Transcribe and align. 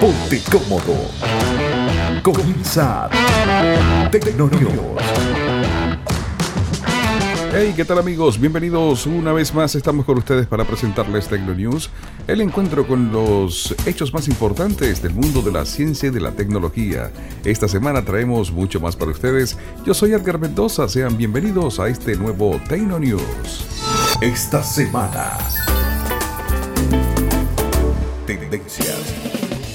Ponte 0.00 0.42
cómodo. 0.50 0.94
Comienza 2.22 3.08
Tecnonews. 4.10 4.72
Hey, 7.54 7.72
¿qué 7.74 7.84
tal 7.84 7.98
amigos? 7.98 8.38
Bienvenidos 8.38 9.06
una 9.06 9.32
vez 9.32 9.54
más. 9.54 9.74
Estamos 9.74 10.04
con 10.04 10.18
ustedes 10.18 10.46
para 10.46 10.64
presentarles 10.64 11.28
Tecnonews, 11.28 11.88
el 12.26 12.42
encuentro 12.42 12.86
con 12.86 13.10
los 13.10 13.74
hechos 13.86 14.12
más 14.12 14.28
importantes 14.28 15.02
del 15.02 15.14
mundo 15.14 15.40
de 15.40 15.52
la 15.52 15.64
ciencia 15.64 16.08
y 16.08 16.12
de 16.12 16.20
la 16.20 16.32
tecnología. 16.32 17.10
Esta 17.44 17.66
semana 17.66 18.04
traemos 18.04 18.52
mucho 18.52 18.80
más 18.80 18.96
para 18.96 19.12
ustedes. 19.12 19.56
Yo 19.86 19.94
soy 19.94 20.12
Edgar 20.12 20.38
Mendoza. 20.38 20.88
Sean 20.88 21.16
bienvenidos 21.16 21.80
a 21.80 21.88
este 21.88 22.16
nuevo 22.16 22.60
Tecnonews. 22.68 23.66
Esta 24.20 24.62
semana. 24.62 25.38
Tendencias. 28.26 29.25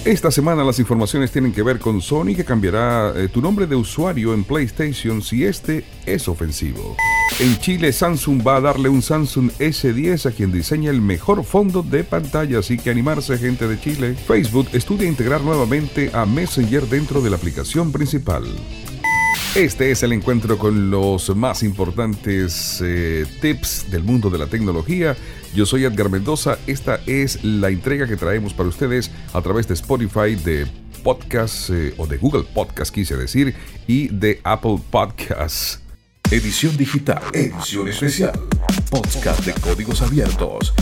Esta 0.04 0.32
semana 0.32 0.64
las 0.64 0.80
informaciones 0.80 1.32
tienen 1.32 1.54
que 1.54 1.62
ver 1.62 1.78
con 1.78 2.02
Sony 2.02 2.34
que 2.36 2.44
cambiará 2.44 3.14
eh, 3.16 3.28
tu 3.28 3.40
nombre 3.40 3.68
de 3.68 3.76
usuario 3.76 4.34
en 4.34 4.44
PlayStation 4.44 5.22
si 5.22 5.46
este 5.46 5.86
es 6.08 6.28
ofensivo. 6.28 6.98
En 7.40 7.56
Chile 7.60 7.94
Samsung 7.94 8.46
va 8.46 8.56
a 8.56 8.62
darle 8.62 8.90
un 8.90 9.04
Samsung 9.04 9.52
S10 9.60 10.26
a 10.26 10.32
quien 10.32 10.52
diseña 10.52 10.90
el 10.90 11.02
mejor 11.02 11.44
fondo 11.44 11.84
de 11.84 12.04
pantalla, 12.04 12.58
así 12.58 12.80
que 12.80 12.90
animarse 12.90 13.38
gente 13.38 13.68
de 13.68 13.80
Chile. 13.80 14.16
Facebook 14.16 14.70
estudia 14.74 15.08
integrar 15.08 15.42
nuevamente 15.42 16.10
a 16.14 16.26
Messenger 16.26 16.88
dentro 16.88 17.22
de 17.22 17.30
la 17.30 17.36
aplicación 17.36 17.92
principal. 17.92 18.44
Este 19.56 19.92
es 19.92 20.02
el 20.02 20.14
encuentro 20.14 20.58
con 20.58 20.90
los 20.90 21.36
más 21.36 21.62
importantes 21.62 22.82
eh, 22.82 23.26
tips 23.42 23.92
del 23.92 24.02
mundo 24.02 24.30
de 24.30 24.38
la 24.38 24.48
tecnología. 24.48 25.18
Yo 25.54 25.66
soy 25.66 25.84
Edgar 25.84 26.10
Mendoza. 26.10 26.58
Esta 26.68 27.02
es 27.06 27.44
la 27.44 27.68
entrega 27.68 28.08
que 28.08 28.16
traemos 28.16 28.54
para 28.54 28.70
ustedes 28.70 29.12
a 29.34 29.42
través 29.42 29.68
de 29.68 29.74
Spotify, 29.74 30.36
de 30.36 30.68
podcast 31.04 31.70
eh, 31.70 31.94
o 31.98 32.08
de 32.08 32.18
Google 32.18 32.44
Podcast, 32.44 32.96
quise 32.96 33.18
decir, 33.18 33.54
y 33.88 34.08
de 34.08 34.40
Apple 34.46 34.80
Podcasts. 34.90 35.82
Edición 36.32 36.78
digital. 36.78 37.22
Edición 37.34 37.90
especial. 37.90 38.40
Podcast 38.90 39.46
de 39.46 39.54
códigos 39.56 40.02
abiertos. 40.02 40.74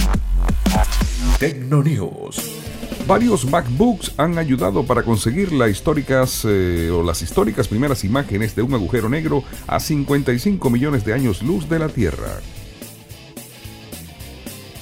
Tecnonews. 1.40 2.69
Varios 3.10 3.44
MacBooks 3.44 4.14
han 4.18 4.38
ayudado 4.38 4.86
para 4.86 5.02
conseguir 5.02 5.52
las 5.52 5.72
históricas 5.72 6.46
eh, 6.48 6.92
o 6.94 7.02
las 7.02 7.24
históricas 7.24 7.68
primeras 7.68 8.04
imágenes 8.04 8.56
de 8.56 8.62
un 8.62 8.72
agujero 8.76 9.10
negro 9.10 9.44
a 9.66 9.80
55 9.80 10.70
millones 10.70 11.04
de 11.04 11.14
años 11.16 11.42
luz 11.42 11.68
de 11.68 11.80
la 11.80 11.90
Tierra. 11.90 12.40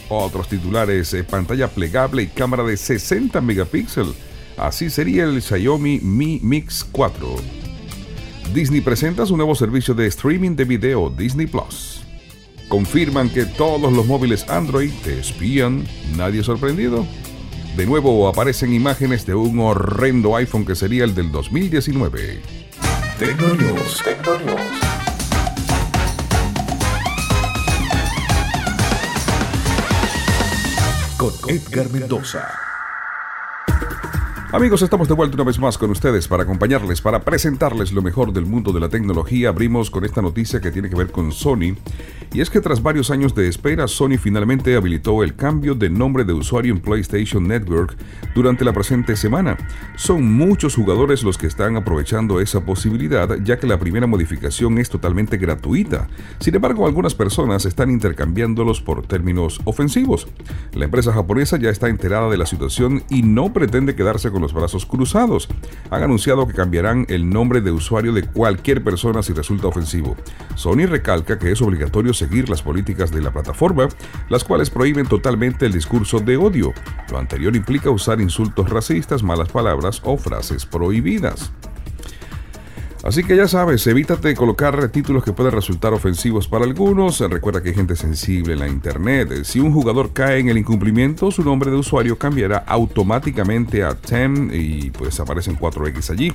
Otros 0.09 0.49
titulares, 0.49 1.13
eh, 1.13 1.23
pantalla 1.23 1.69
plegable 1.69 2.23
y 2.23 2.27
cámara 2.27 2.63
de 2.63 2.75
60 2.75 3.39
megapíxeles. 3.39 4.15
Así 4.57 4.89
sería 4.89 5.23
el 5.23 5.41
Xiaomi 5.41 6.01
Mi 6.01 6.41
Mix 6.43 6.83
4. 6.83 7.33
Disney 8.53 8.81
presenta 8.81 9.25
su 9.25 9.37
nuevo 9.37 9.55
servicio 9.55 9.93
de 9.93 10.05
streaming 10.07 10.57
de 10.57 10.65
video 10.65 11.09
Disney 11.09 11.47
Plus. 11.47 12.01
Confirman 12.67 13.29
que 13.29 13.45
todos 13.45 13.93
los 13.93 14.05
móviles 14.05 14.49
Android 14.49 14.91
te 15.05 15.17
espían. 15.17 15.87
¿Nadie 16.17 16.43
sorprendido? 16.43 17.07
De 17.77 17.85
nuevo 17.85 18.27
aparecen 18.27 18.73
imágenes 18.73 19.23
de 19.27 19.35
un 19.35 19.59
horrendo 19.59 20.35
iPhone 20.35 20.65
que 20.65 20.73
sería 20.73 21.03
el 21.03 21.13
del 21.13 21.31
2019. 21.31 22.41
Tecnonews. 23.19 24.03
Con 31.19 31.31
Edgar 31.47 31.91
Mendoza. 31.91 32.66
Amigos, 34.53 34.81
estamos 34.81 35.09
de 35.09 35.13
vuelta 35.13 35.35
una 35.35 35.43
vez 35.43 35.59
más 35.59 35.77
con 35.77 35.91
ustedes 35.91 36.29
para 36.29 36.43
acompañarles, 36.43 37.01
para 37.01 37.19
presentarles 37.19 37.91
lo 37.91 38.01
mejor 38.01 38.31
del 38.31 38.45
mundo 38.45 38.71
de 38.71 38.79
la 38.79 38.87
tecnología. 38.87 39.49
Abrimos 39.49 39.91
con 39.91 40.05
esta 40.05 40.21
noticia 40.21 40.61
que 40.61 40.71
tiene 40.71 40.89
que 40.89 40.95
ver 40.95 41.11
con 41.11 41.33
Sony. 41.33 41.75
Y 42.33 42.39
es 42.39 42.49
que 42.49 42.61
tras 42.61 42.81
varios 42.81 43.11
años 43.11 43.35
de 43.35 43.49
espera, 43.49 43.89
Sony 43.89 44.17
finalmente 44.17 44.75
habilitó 44.75 45.21
el 45.21 45.35
cambio 45.35 45.75
de 45.75 45.89
nombre 45.89 46.23
de 46.23 46.31
usuario 46.31 46.73
en 46.73 46.79
PlayStation 46.79 47.45
Network 47.45 47.97
durante 48.35 48.63
la 48.63 48.71
presente 48.71 49.17
semana. 49.17 49.57
Son 49.97 50.23
muchos 50.23 50.75
jugadores 50.75 51.23
los 51.23 51.37
que 51.37 51.47
están 51.47 51.75
aprovechando 51.75 52.39
esa 52.39 52.61
posibilidad, 52.61 53.37
ya 53.43 53.59
que 53.59 53.67
la 53.67 53.79
primera 53.79 54.07
modificación 54.07 54.77
es 54.77 54.89
totalmente 54.89 55.37
gratuita. 55.37 56.07
Sin 56.39 56.55
embargo, 56.55 56.87
algunas 56.87 57.15
personas 57.15 57.65
están 57.65 57.91
intercambiándolos 57.91 58.81
por 58.81 59.05
términos 59.07 59.59
ofensivos. 59.65 60.27
La 60.73 60.85
empresa 60.85 61.11
japonesa 61.11 61.57
ya 61.57 61.69
está 61.69 61.89
enterada 61.89 62.29
de 62.29 62.37
la 62.37 62.45
situación 62.45 63.03
y 63.09 63.23
no 63.23 63.51
pretende 63.51 63.95
quedarse 63.95 64.31
con 64.31 64.36
los 64.41 64.53
brazos 64.53 64.85
cruzados. 64.85 65.47
Han 65.89 66.03
anunciado 66.03 66.47
que 66.47 66.53
cambiarán 66.53 67.05
el 67.09 67.29
nombre 67.29 67.61
de 67.61 67.71
usuario 67.71 68.13
de 68.13 68.23
cualquier 68.23 68.83
persona 68.83 69.23
si 69.23 69.33
resulta 69.33 69.67
ofensivo. 69.67 70.15
Sony 70.55 70.85
recalca 70.87 71.39
que 71.39 71.51
es 71.51 71.61
obligatorio 71.61 72.13
seguir 72.13 72.49
las 72.49 72.61
políticas 72.61 73.11
de 73.11 73.21
la 73.21 73.31
plataforma, 73.31 73.87
las 74.29 74.43
cuales 74.43 74.69
prohíben 74.69 75.07
totalmente 75.07 75.65
el 75.65 75.73
discurso 75.73 76.19
de 76.19 76.37
odio. 76.37 76.73
Lo 77.11 77.17
anterior 77.17 77.55
implica 77.55 77.89
usar 77.89 78.21
insultos 78.21 78.69
racistas, 78.69 79.23
malas 79.23 79.49
palabras 79.49 80.01
o 80.03 80.17
frases 80.17 80.65
prohibidas. 80.65 81.51
Así 83.03 83.23
que 83.23 83.35
ya 83.37 83.47
sabes, 83.47 83.85
evítate 83.87 84.35
colocar 84.35 84.89
títulos 84.89 85.23
que 85.23 85.31
puedan 85.31 85.53
resultar 85.53 85.93
ofensivos 85.93 86.47
para 86.47 86.65
algunos. 86.65 87.19
Recuerda 87.19 87.61
que 87.61 87.69
hay 87.69 87.75
gente 87.75 87.95
sensible 87.95 88.53
en 88.53 88.59
la 88.59 88.67
internet. 88.67 89.43
Si 89.43 89.59
un 89.59 89.71
jugador 89.71 90.13
cae 90.13 90.39
en 90.39 90.49
el 90.49 90.57
incumplimiento, 90.57 91.29
su 91.31 91.43
nombre 91.43 91.69
de 91.69 91.77
usuario 91.77 92.17
cambiará 92.17 92.57
automáticamente 92.57 93.83
a 93.83 93.93
TEM 93.93 94.49
y 94.51 94.89
pues 94.89 95.19
aparecen 95.19 95.57
4X 95.57 96.09
allí, 96.09 96.33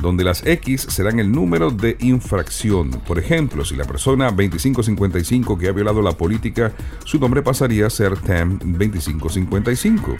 donde 0.00 0.24
las 0.24 0.44
X 0.46 0.86
serán 0.88 1.20
el 1.20 1.30
número 1.30 1.70
de 1.70 1.96
infracción. 2.00 2.90
Por 3.06 3.18
ejemplo, 3.18 3.64
si 3.64 3.76
la 3.76 3.84
persona 3.84 4.26
2555 4.30 5.58
que 5.58 5.68
ha 5.68 5.72
violado 5.72 6.00
la 6.00 6.12
política, 6.12 6.72
su 7.04 7.18
nombre 7.18 7.42
pasaría 7.42 7.86
a 7.86 7.90
ser 7.90 8.16
TEM 8.16 8.58
2555. 8.58 10.16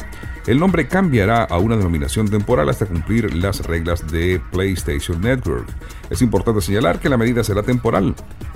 El 0.47 0.59
nombre 0.60 0.87
cambiará 0.87 1.44
a 1.44 1.59
una 1.59 1.76
denominación 1.76 2.28
temporal 2.28 2.69
hasta 2.69 2.87
cumplir 2.87 3.34
las 3.34 3.66
reglas 3.66 4.10
de 4.10 4.41
PlayStation 4.50 5.20
Network. 5.20 5.69
Es 6.10 6.22
importante 6.22 6.60
señalar 6.60 7.00
que 7.00 7.09
la 7.09 7.16
medida 7.16 7.44
será 7.44 7.62
temporal. 7.62 8.15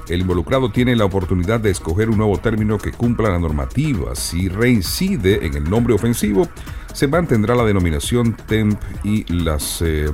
El 0.09 0.23
involucrado 0.23 0.71
tiene 0.71 0.97
la 0.97 1.05
oportunidad 1.05 1.61
de 1.61 1.71
escoger 1.71 2.11
un 2.11 2.19
nuevo 2.19 2.39
término 2.39 2.79
que 2.79 2.93
cumpla 2.93 3.31
la 3.31 3.39
normativa. 3.39 4.15
Si 4.15 4.49
reincide 4.49 5.47
en 5.47 5.55
el 5.55 5.69
nombre 5.69 5.95
ofensivo, 5.95 6.49
se 6.93 7.07
mantendrá 7.07 7.55
la 7.55 7.65
denominación 7.65 8.37
TEMP 8.47 8.81
y 9.05 9.25
las 9.33 9.83
eh, 9.83 10.11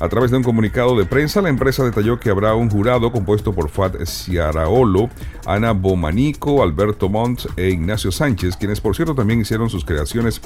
A 0.00 0.08
través 0.08 0.30
de 0.30 0.36
un 0.36 0.44
comunicado 0.44 0.96
de 0.96 1.06
prensa, 1.06 1.42
la 1.42 1.48
empresa 1.48 1.84
detalló 1.84 2.20
que 2.20 2.30
habrá 2.30 2.54
un 2.54 2.70
jurado 2.70 3.10
compuesto 3.10 3.52
por 3.52 3.68
Fat 3.68 3.96
Ciaraolo, 4.04 5.10
Ana 5.44 5.72
Bomanico, 5.72 6.62
Alberto 6.62 7.08
Montt 7.08 7.46
e 7.56 7.70
Ignacio 7.70 8.12
Sánchez, 8.12 8.56
quienes 8.56 8.80
por 8.80 8.94
cierto 8.94 9.14
también 9.14 9.40
hicieron 9.40 9.68
sus 9.68 9.84
creaciones 9.84 10.40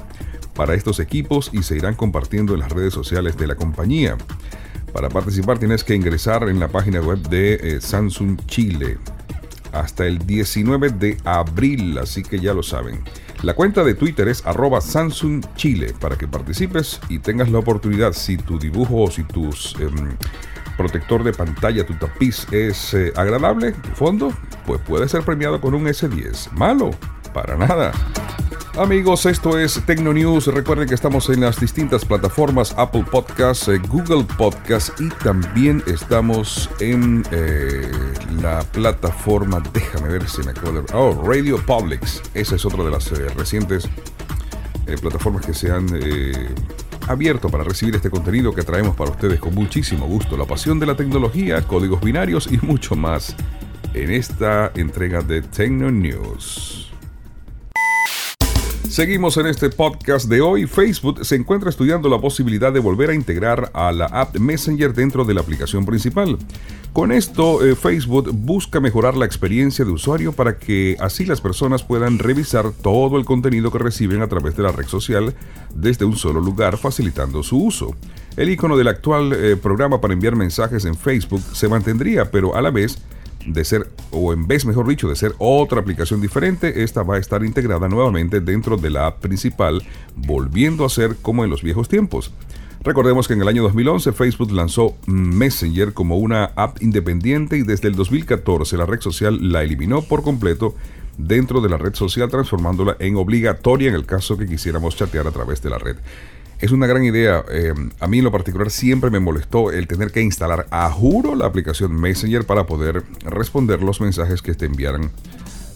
para 0.55 0.75
estos 0.75 1.00
equipos 1.00 1.50
y 1.53 1.62
se 1.62 1.77
irán 1.77 1.94
compartiendo 1.94 2.55
en 2.55 2.61
las 2.61 2.73
redes 2.73 2.94
sociales 2.94 3.37
de 3.37 3.47
la 3.47 3.56
compañía. 3.56 4.17
Para 4.93 5.09
participar 5.11 5.59
tienes 5.59 5.85
que 5.85 5.94
ingresar 5.94 6.49
en 6.49 6.59
la 6.59 6.69
página 6.69 7.00
web 7.00 7.19
de 7.29 7.55
eh, 7.55 7.81
Samsung 7.81 8.38
Chile 8.47 8.99
hasta 9.72 10.06
el 10.06 10.19
19 10.26 10.90
de 10.90 11.17
abril, 11.25 11.99
así 11.99 12.22
que 12.22 12.38
ya 12.38 12.55
lo 12.55 12.62
saben. 12.62 13.02
La 13.43 13.55
cuenta 13.55 13.84
de 13.84 13.94
Twitter 13.94 14.28
es 14.28 14.46
arroba 14.46 14.81
Samsung 14.81 15.44
Chile 15.56 15.94
para 15.99 16.17
que 16.17 16.28
participes 16.28 17.00
y 17.08 17.19
tengas 17.19 17.50
la 17.50 17.58
oportunidad, 17.58 18.12
si 18.12 18.37
tu 18.37 18.58
dibujo 18.58 19.02
o 19.02 19.11
si 19.11 19.22
tu 19.25 19.46
em, 19.78 20.17
protector 20.76 21.25
de 21.25 21.32
pantalla, 21.32 21.87
tu 21.87 21.94
tapiz 21.94 22.46
es 22.52 22.94
eh, 22.94 23.12
agradable, 23.17 23.72
tu 23.72 23.90
fondo, 23.90 24.32
pues 24.67 24.81
puede 24.82 25.08
ser 25.08 25.22
premiado 25.22 25.61
con 25.61 25.75
un 25.75 25.84
S10. 25.87 26.52
Malo, 26.52 26.90
para 27.32 27.56
nada. 27.56 27.93
Amigos, 28.78 29.26
esto 29.26 29.58
es 29.58 29.82
Tecno 29.84 30.12
News. 30.12 30.46
Recuerden 30.46 30.88
que 30.88 30.94
estamos 30.94 31.28
en 31.28 31.40
las 31.40 31.61
distintas 31.61 32.05
plataformas 32.05 32.72
Apple 32.78 33.05
Podcasts, 33.11 33.67
eh, 33.69 33.78
Google 33.88 34.25
Podcasts 34.38 34.93
y 35.00 35.08
también 35.08 35.82
estamos 35.87 36.70
en 36.78 37.25
eh, 37.32 37.90
la 38.40 38.62
plataforma, 38.62 39.61
déjame 39.75 40.08
ver 40.08 40.28
si 40.28 40.43
me 40.43 40.52
acuerdo. 40.52 40.84
Oh, 40.94 41.20
Radio 41.26 41.58
Publics. 41.58 42.22
Esa 42.32 42.55
es 42.55 42.64
otra 42.64 42.84
de 42.84 42.90
las 42.93 43.11
eh, 43.11 43.28
recientes 43.37 43.88
plataformas 45.00 45.44
que 45.46 45.55
se 45.55 45.70
han 45.70 45.87
abierto 47.06 47.49
para 47.49 47.62
recibir 47.62 47.94
este 47.94 48.11
contenido 48.11 48.52
que 48.52 48.62
traemos 48.62 48.96
para 48.96 49.11
ustedes 49.11 49.38
con 49.38 49.55
muchísimo 49.55 50.06
gusto. 50.06 50.37
La 50.37 50.46
pasión 50.46 50.81
de 50.81 50.87
la 50.87 50.96
tecnología, 50.96 51.62
códigos 51.62 52.00
binarios 52.00 52.49
y 52.50 52.58
mucho 52.64 52.96
más 52.96 53.37
en 53.94 54.11
esta 54.11 54.72
entrega 54.75 55.22
de 55.22 55.43
Tecno 55.43 55.93
News. 55.93 56.89
Seguimos 58.90 59.37
en 59.37 59.46
este 59.46 59.70
podcast 59.70 60.28
de 60.28 60.40
hoy. 60.40 60.66
Facebook 60.66 61.25
se 61.25 61.37
encuentra 61.37 61.70
estudiando 61.70 62.08
la 62.08 62.20
posibilidad 62.20 62.72
de 62.72 62.81
volver 62.81 63.10
a 63.10 63.14
integrar 63.14 63.70
a 63.72 63.92
la 63.92 64.06
app 64.06 64.37
Messenger 64.37 64.92
dentro 64.92 65.25
de 65.25 65.32
la 65.32 65.42
aplicación 65.42 65.87
principal. 65.87 66.37
Con 66.92 67.12
esto, 67.12 67.64
eh, 67.64 67.76
Facebook 67.76 68.32
busca 68.32 68.81
mejorar 68.81 69.16
la 69.16 69.26
experiencia 69.26 69.84
de 69.84 69.92
usuario 69.92 70.32
para 70.32 70.58
que 70.58 70.96
así 70.98 71.25
las 71.25 71.40
personas 71.40 71.84
puedan 71.84 72.19
revisar 72.19 72.72
todo 72.72 73.16
el 73.16 73.25
contenido 73.25 73.70
que 73.70 73.78
reciben 73.78 74.22
a 74.22 74.28
través 74.28 74.56
de 74.56 74.64
la 74.64 74.72
red 74.72 74.87
social 74.87 75.36
desde 75.72 76.04
un 76.04 76.16
solo 76.16 76.40
lugar, 76.40 76.76
facilitando 76.76 77.44
su 77.44 77.62
uso. 77.62 77.94
El 78.36 78.50
icono 78.50 78.76
del 78.76 78.88
actual 78.88 79.32
eh, 79.32 79.54
programa 79.54 80.00
para 80.00 80.14
enviar 80.14 80.34
mensajes 80.34 80.84
en 80.84 80.96
Facebook 80.96 81.43
se 81.52 81.69
mantendría, 81.69 82.32
pero 82.32 82.56
a 82.56 82.60
la 82.60 82.72
vez 82.72 82.98
de 83.46 83.64
ser, 83.64 83.90
o 84.10 84.32
en 84.32 84.46
vez, 84.46 84.66
mejor 84.66 84.87
dicho, 84.87 85.08
de 85.08 85.16
ser 85.16 85.34
otra 85.38 85.81
aplicación 85.81 86.20
diferente, 86.20 86.82
esta 86.82 87.02
va 87.02 87.16
a 87.16 87.19
estar 87.19 87.44
integrada 87.44 87.88
nuevamente 87.88 88.40
dentro 88.40 88.76
de 88.76 88.90
la 88.90 89.06
app 89.06 89.20
principal, 89.20 89.82
volviendo 90.16 90.84
a 90.84 90.90
ser 90.90 91.16
como 91.16 91.44
en 91.44 91.50
los 91.50 91.62
viejos 91.62 91.88
tiempos. 91.88 92.32
Recordemos 92.82 93.28
que 93.28 93.34
en 93.34 93.42
el 93.42 93.48
año 93.48 93.62
2011 93.62 94.12
Facebook 94.12 94.52
lanzó 94.52 94.96
Messenger 95.06 95.92
como 95.92 96.16
una 96.16 96.44
app 96.56 96.82
independiente 96.82 97.58
y 97.58 97.62
desde 97.62 97.88
el 97.88 97.94
2014 97.94 98.78
la 98.78 98.87
red 98.87 99.00
social 99.00 99.52
la 99.52 99.62
eliminó 99.62 100.00
por 100.00 100.22
completo 100.22 100.75
dentro 101.19 101.60
de 101.60 101.69
la 101.69 101.76
red 101.76 101.94
social 101.94 102.31
transformándola 102.31 102.96
en 102.98 103.16
obligatoria 103.16 103.90
en 103.90 103.94
el 103.94 104.06
caso 104.06 104.38
que 104.38 104.46
quisiéramos 104.46 104.96
chatear 104.96 105.26
a 105.26 105.31
través 105.31 105.60
de 105.60 105.69
la 105.69 105.76
red. 105.76 105.96
Es 106.60 106.72
una 106.72 106.86
gran 106.86 107.02
idea. 107.04 107.42
Eh, 107.50 107.72
a 108.00 108.06
mí 108.06 108.18
en 108.18 108.24
lo 108.24 108.30
particular 108.30 108.70
siempre 108.70 109.10
me 109.10 109.18
molestó 109.18 109.70
el 109.70 109.86
tener 109.88 110.12
que 110.12 110.20
instalar 110.20 110.66
a 110.70 110.90
juro 110.90 111.34
la 111.34 111.46
aplicación 111.46 111.98
Messenger 111.98 112.44
para 112.44 112.66
poder 112.66 113.02
responder 113.24 113.82
los 113.82 114.00
mensajes 114.02 114.42
que 114.42 114.54
te 114.54 114.66
enviaran 114.66 115.10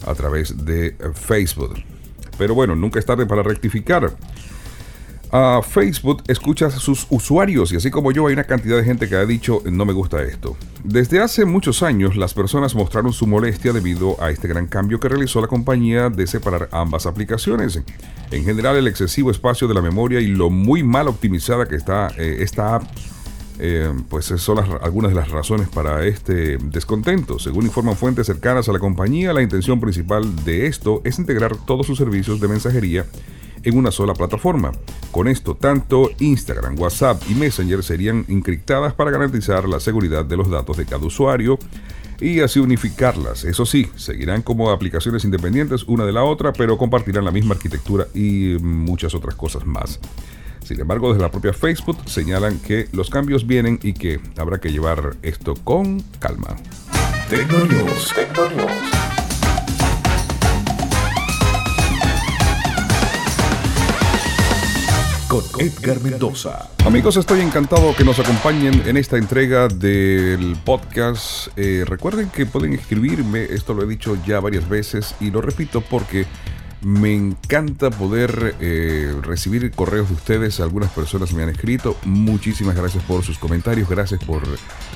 a 0.05 0.13
través 0.13 0.65
de 0.65 0.95
Facebook. 1.13 1.73
Pero 2.37 2.53
bueno, 2.53 2.75
nunca 2.75 2.99
es 2.99 3.05
tarde 3.05 3.25
para 3.25 3.41
rectificar. 3.41 4.11
Facebook 5.63 6.23
escucha 6.27 6.67
a 6.67 6.71
sus 6.71 7.07
usuarios 7.09 7.71
y 7.73 7.75
así 7.75 7.91
como 7.91 8.11
yo 8.11 8.27
hay 8.27 8.33
una 8.33 8.45
cantidad 8.45 8.77
de 8.77 8.83
gente 8.83 9.09
que 9.09 9.15
ha 9.15 9.25
dicho 9.25 9.61
no 9.69 9.85
me 9.85 9.93
gusta 9.93 10.21
esto. 10.23 10.55
Desde 10.83 11.19
hace 11.19 11.45
muchos 11.45 11.83
años 11.83 12.15
las 12.15 12.33
personas 12.33 12.75
mostraron 12.75 13.11
su 13.11 13.27
molestia 13.27 13.73
debido 13.73 14.21
a 14.21 14.29
este 14.29 14.47
gran 14.47 14.67
cambio 14.67 14.99
que 14.99 15.09
realizó 15.09 15.41
la 15.41 15.47
compañía 15.47 16.09
de 16.09 16.27
separar 16.27 16.69
ambas 16.71 17.05
aplicaciones. 17.05 17.81
En 18.31 18.45
general 18.45 18.77
el 18.77 18.87
excesivo 18.87 19.31
espacio 19.31 19.67
de 19.67 19.73
la 19.73 19.81
memoria 19.81 20.19
y 20.21 20.27
lo 20.27 20.49
muy 20.49 20.83
mal 20.83 21.07
optimizada 21.07 21.65
que 21.65 21.75
está 21.75 22.09
eh, 22.17 22.37
esta 22.39 22.75
app 22.75 22.83
eh, 23.57 23.93
pues 24.09 24.25
son 24.25 24.59
algunas 24.81 25.11
de 25.11 25.15
las 25.15 25.29
razones 25.31 25.69
para 25.69 26.05
este 26.05 26.57
descontento. 26.57 27.39
Según 27.39 27.65
informan 27.65 27.95
fuentes 27.95 28.27
cercanas 28.27 28.69
a 28.69 28.73
la 28.73 28.79
compañía, 28.79 29.33
la 29.33 29.41
intención 29.41 29.79
principal 29.79 30.43
de 30.43 30.67
esto 30.67 31.01
es 31.03 31.19
integrar 31.19 31.55
todos 31.65 31.87
sus 31.87 31.97
servicios 31.97 32.39
de 32.39 32.47
mensajería 32.47 33.05
en 33.65 33.77
una 33.77 33.91
sola 33.91 34.13
plataforma. 34.13 34.71
Con 35.11 35.27
esto, 35.27 35.55
tanto 35.55 36.09
Instagram, 36.19 36.79
WhatsApp 36.79 37.21
y 37.29 37.35
Messenger 37.35 37.83
serían 37.83 38.25
encriptadas 38.29 38.93
para 38.93 39.11
garantizar 39.11 39.67
la 39.67 39.79
seguridad 39.79 40.23
de 40.23 40.37
los 40.37 40.49
datos 40.49 40.77
de 40.77 40.85
cada 40.85 41.05
usuario 41.05 41.59
y 42.19 42.39
así 42.39 42.59
unificarlas. 42.59 43.43
Eso 43.43 43.65
sí, 43.65 43.89
seguirán 43.95 44.41
como 44.41 44.69
aplicaciones 44.69 45.25
independientes 45.25 45.83
una 45.83 46.05
de 46.05 46.13
la 46.13 46.23
otra, 46.23 46.53
pero 46.53 46.77
compartirán 46.77 47.25
la 47.25 47.31
misma 47.31 47.55
arquitectura 47.55 48.07
y 48.13 48.57
muchas 48.61 49.13
otras 49.15 49.35
cosas 49.35 49.65
más. 49.65 49.99
Sin 50.63 50.79
embargo, 50.79 51.09
desde 51.09 51.21
la 51.21 51.31
propia 51.31 51.53
Facebook 51.53 51.97
señalan 52.05 52.59
que 52.59 52.87
los 52.91 53.09
cambios 53.09 53.45
vienen 53.45 53.79
y 53.83 53.93
que 53.93 54.19
habrá 54.37 54.59
que 54.59 54.71
llevar 54.71 55.15
esto 55.21 55.53
con 55.63 56.01
calma. 56.19 56.55
Edgar 65.59 66.01
Mendoza. 66.01 66.69
Amigos, 66.85 67.17
estoy 67.17 67.41
encantado 67.41 67.95
que 67.95 68.03
nos 68.03 68.19
acompañen 68.19 68.83
en 68.85 68.97
esta 68.97 69.17
entrega 69.17 69.67
del 69.67 70.57
podcast. 70.63 71.47
Eh, 71.55 71.83
recuerden 71.87 72.29
que 72.29 72.45
pueden 72.45 72.73
escribirme, 72.73 73.43
esto 73.43 73.73
lo 73.73 73.83
he 73.83 73.87
dicho 73.87 74.17
ya 74.25 74.39
varias 74.39 74.67
veces 74.67 75.15
y 75.19 75.31
lo 75.31 75.41
repito 75.41 75.81
porque 75.81 76.25
me 76.81 77.15
encanta 77.15 77.89
poder 77.89 78.55
eh, 78.59 79.15
recibir 79.21 79.71
correos 79.71 80.09
de 80.09 80.15
ustedes. 80.15 80.59
Algunas 80.59 80.91
personas 80.91 81.33
me 81.33 81.43
han 81.43 81.49
escrito. 81.49 81.95
Muchísimas 82.03 82.75
gracias 82.75 83.03
por 83.05 83.23
sus 83.23 83.39
comentarios, 83.39 83.89
gracias 83.89 84.21
por 84.23 84.43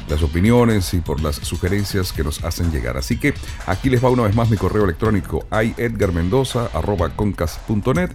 las 0.08 0.22
opiniones 0.22 0.94
y 0.94 1.00
por 1.00 1.22
las 1.22 1.38
sugerencias 1.38 2.14
que 2.14 2.24
nos 2.24 2.44
hacen 2.44 2.72
llegar. 2.72 2.98
Así 2.98 3.18
que 3.18 3.34
aquí 3.66 3.90
les 3.90 4.04
va 4.04 4.10
una 4.10 4.24
vez 4.24 4.36
más 4.36 4.50
mi 4.50 4.58
correo 4.58 4.84
electrónico 4.84 5.48
iedgarmendoza.concas.net 5.52 8.12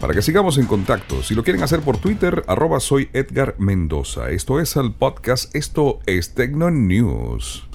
para 0.00 0.14
que 0.14 0.22
sigamos 0.22 0.56
en 0.58 0.66
contacto. 0.66 1.22
Si 1.22 1.34
lo 1.34 1.44
quieren 1.44 1.62
hacer 1.62 1.80
por 1.80 1.98
Twitter, 1.98 2.42
arroba 2.48 2.80
soy 2.80 3.10
Edgar 3.12 3.54
Mendoza. 3.58 4.30
Esto 4.30 4.58
es 4.58 4.74
el 4.76 4.92
podcast, 4.92 5.54
esto 5.54 6.00
es 6.06 6.34
Tecno 6.34 6.70
News. 6.70 7.68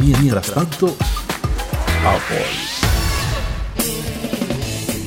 Mientras 0.00 0.52
tanto, 0.52 0.96
Apple. 2.04 2.70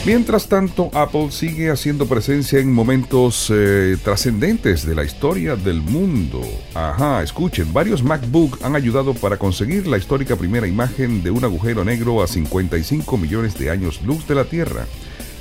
Mientras 0.05 0.49
tanto, 0.49 0.91
Apple 0.93 1.31
sigue 1.31 1.71
haciendo 1.71 2.05
presencia 2.05 2.59
en 2.59 2.71
momentos 2.71 3.49
eh, 3.49 3.95
trascendentes 4.03 4.85
de 4.85 4.95
la 4.95 5.05
historia 5.05 5.55
del 5.55 5.81
mundo. 5.81 6.41
Ajá, 6.75 7.23
escuchen, 7.23 7.71
varios 7.71 8.03
MacBook 8.03 8.59
han 8.63 8.75
ayudado 8.75 9.13
para 9.13 9.37
conseguir 9.37 9.87
la 9.87 9.97
histórica 9.97 10.35
primera 10.35 10.67
imagen 10.67 11.23
de 11.23 11.31
un 11.31 11.45
agujero 11.45 11.85
negro 11.85 12.21
a 12.21 12.27
55 12.27 13.17
millones 13.17 13.57
de 13.57 13.69
años 13.69 14.01
luz 14.03 14.27
de 14.27 14.35
la 14.35 14.43
Tierra. 14.43 14.85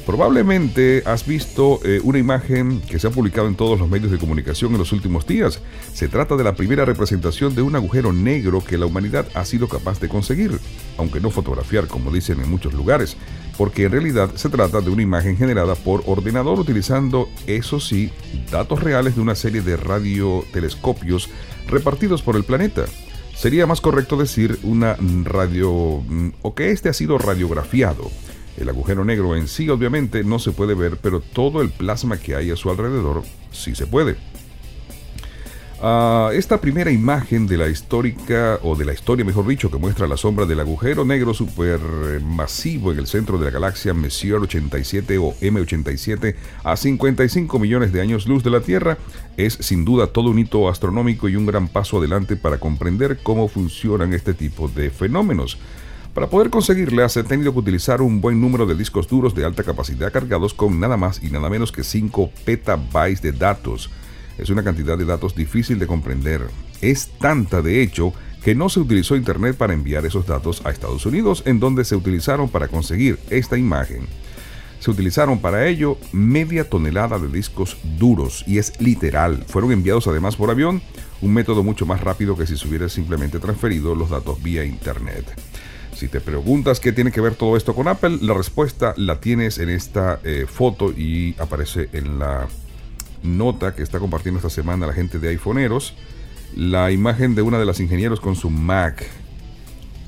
Probablemente 0.06 1.04
has 1.06 1.24
visto 1.26 1.78
eh, 1.84 2.00
una 2.02 2.18
imagen 2.18 2.80
que 2.80 2.98
se 2.98 3.06
ha 3.06 3.10
publicado 3.10 3.46
en 3.46 3.54
todos 3.54 3.78
los 3.78 3.88
medios 3.88 4.10
de 4.10 4.18
comunicación 4.18 4.72
en 4.72 4.78
los 4.78 4.90
últimos 4.90 5.26
días. 5.28 5.60
Se 5.94 6.08
trata 6.08 6.34
de 6.36 6.42
la 6.42 6.56
primera 6.56 6.84
representación 6.84 7.54
de 7.54 7.62
un 7.62 7.76
agujero 7.76 8.12
negro 8.12 8.64
que 8.64 8.78
la 8.78 8.86
humanidad 8.86 9.28
ha 9.34 9.44
sido 9.44 9.68
capaz 9.68 10.00
de 10.00 10.08
conseguir, 10.08 10.58
aunque 10.98 11.20
no 11.20 11.30
fotografiar 11.30 11.86
como 11.86 12.10
dicen 12.10 12.40
en 12.40 12.50
muchos 12.50 12.74
lugares. 12.74 13.16
porque 13.58 13.84
en 13.84 13.92
realidad 13.92 14.30
se 14.34 14.48
trata 14.48 14.80
de 14.80 14.90
una 14.90 15.02
imagen 15.02 15.36
generada 15.36 15.74
por 15.74 16.02
ordenador 16.06 16.58
utilizando, 16.58 17.28
eso 17.46 17.80
sí, 17.80 18.10
datos 18.50 18.82
reales 18.82 19.14
de 19.14 19.20
una 19.20 19.34
serie 19.34 19.60
de 19.60 19.76
radiotelescopios 19.76 21.28
repartidos 21.68 22.22
por 22.22 22.34
el 22.36 22.44
planeta. 22.44 22.86
Sería 23.36 23.66
más 23.66 23.80
correcto 23.80 24.16
decir 24.16 24.58
una 24.62 24.96
radio 25.24 26.02
mm, 26.08 26.28
o 26.42 26.54
que 26.54 26.70
este 26.70 26.88
ha 26.88 26.92
sido 26.92 27.18
radiografiado. 27.18 28.10
El 28.56 28.68
agujero 28.68 29.04
negro 29.04 29.34
en 29.34 29.48
sí 29.48 29.68
obviamente 29.68 30.24
no 30.24 30.38
se 30.38 30.52
puede 30.52 30.74
ver, 30.74 30.98
pero 31.00 31.20
todo 31.20 31.62
el 31.62 31.70
plasma 31.70 32.18
que 32.18 32.36
hay 32.36 32.50
a 32.50 32.56
su 32.56 32.70
alrededor 32.70 33.22
sí 33.50 33.74
se 33.74 33.86
puede. 33.86 34.16
Ah, 35.84 36.30
esta 36.32 36.60
primera 36.60 36.92
imagen 36.92 37.48
de 37.48 37.56
la 37.56 37.68
histórica, 37.68 38.60
o 38.62 38.76
de 38.76 38.84
la 38.84 38.92
historia 38.92 39.24
mejor 39.24 39.48
dicho, 39.48 39.68
que 39.68 39.78
muestra 39.78 40.06
la 40.06 40.16
sombra 40.16 40.46
del 40.46 40.60
agujero 40.60 41.04
negro 41.04 41.34
supermasivo 41.34 42.92
en 42.92 43.00
el 43.00 43.08
centro 43.08 43.36
de 43.36 43.46
la 43.46 43.50
galaxia 43.50 43.92
Messier 43.92 44.36
87 44.36 45.18
o 45.18 45.34
M87 45.40 46.36
a 46.62 46.76
55 46.76 47.58
millones 47.58 47.92
de 47.92 48.00
años 48.00 48.28
luz 48.28 48.44
de 48.44 48.50
la 48.50 48.60
Tierra, 48.60 48.96
es 49.36 49.54
sin 49.54 49.84
duda 49.84 50.06
todo 50.06 50.30
un 50.30 50.38
hito 50.38 50.68
astronómico 50.68 51.28
y 51.28 51.34
un 51.34 51.46
gran 51.46 51.66
paso 51.66 51.98
adelante 51.98 52.36
para 52.36 52.58
comprender 52.58 53.18
cómo 53.20 53.48
funcionan 53.48 54.12
este 54.12 54.34
tipo 54.34 54.68
de 54.68 54.90
fenómenos. 54.90 55.58
Para 56.14 56.26
poder 56.28 56.50
conseguirle, 56.50 57.08
se 57.08 57.20
ha 57.20 57.24
tenido 57.24 57.54
que 57.54 57.60
utilizar 57.60 58.02
un 58.02 58.20
buen 58.20 58.38
número 58.38 58.66
de 58.66 58.74
discos 58.74 59.08
duros 59.08 59.34
de 59.34 59.46
alta 59.46 59.62
capacidad 59.62 60.12
cargados 60.12 60.52
con 60.52 60.78
nada 60.78 60.98
más 60.98 61.22
y 61.22 61.30
nada 61.30 61.48
menos 61.48 61.72
que 61.72 61.82
5 61.82 62.30
petabytes 62.44 63.22
de 63.22 63.32
datos 63.32 63.90
es 64.36 64.50
una 64.50 64.62
cantidad 64.62 64.98
de 64.98 65.06
datos 65.06 65.34
difícil 65.34 65.78
de 65.78 65.86
comprender. 65.86 66.42
Es 66.82 67.08
tanta, 67.18 67.62
de 67.62 67.80
hecho, 67.80 68.12
que 68.44 68.54
no 68.54 68.68
se 68.68 68.80
utilizó 68.80 69.16
Internet 69.16 69.56
para 69.56 69.72
enviar 69.72 70.04
esos 70.04 70.26
datos 70.26 70.60
a 70.66 70.70
Estados 70.70 71.06
Unidos, 71.06 71.44
en 71.46 71.60
donde 71.60 71.84
se 71.84 71.96
utilizaron 71.96 72.50
para 72.50 72.68
conseguir 72.68 73.18
esta 73.30 73.56
imagen. 73.56 74.06
Se 74.80 74.90
utilizaron 74.90 75.38
para 75.38 75.66
ello 75.66 75.96
media 76.12 76.68
tonelada 76.68 77.18
de 77.18 77.28
discos 77.28 77.78
duros, 77.98 78.44
y 78.46 78.58
es 78.58 78.78
literal. 78.80 79.44
Fueron 79.46 79.72
enviados 79.72 80.06
además 80.08 80.36
por 80.36 80.50
avión, 80.50 80.82
un 81.22 81.32
método 81.32 81.62
mucho 81.62 81.86
más 81.86 82.02
rápido 82.02 82.36
que 82.36 82.46
si 82.46 82.58
se 82.58 82.68
hubiera 82.68 82.90
simplemente 82.90 83.38
transferido 83.38 83.94
los 83.94 84.10
datos 84.10 84.42
vía 84.42 84.64
Internet. 84.64 85.24
Si 86.02 86.08
te 86.08 86.20
preguntas 86.20 86.80
qué 86.80 86.90
tiene 86.90 87.12
que 87.12 87.20
ver 87.20 87.36
todo 87.36 87.56
esto 87.56 87.76
con 87.76 87.86
Apple, 87.86 88.18
la 88.22 88.34
respuesta 88.34 88.92
la 88.96 89.20
tienes 89.20 89.58
en 89.58 89.68
esta 89.68 90.18
eh, 90.24 90.46
foto 90.48 90.90
y 90.90 91.36
aparece 91.38 91.90
en 91.92 92.18
la 92.18 92.48
nota 93.22 93.76
que 93.76 93.84
está 93.84 94.00
compartiendo 94.00 94.38
esta 94.38 94.50
semana 94.50 94.88
la 94.88 94.94
gente 94.94 95.20
de 95.20 95.28
iPhoneeros, 95.28 95.94
la 96.56 96.90
imagen 96.90 97.36
de 97.36 97.42
una 97.42 97.60
de 97.60 97.66
las 97.66 97.78
ingenieros 97.78 98.18
con 98.18 98.34
su 98.34 98.50
Mac. 98.50 99.06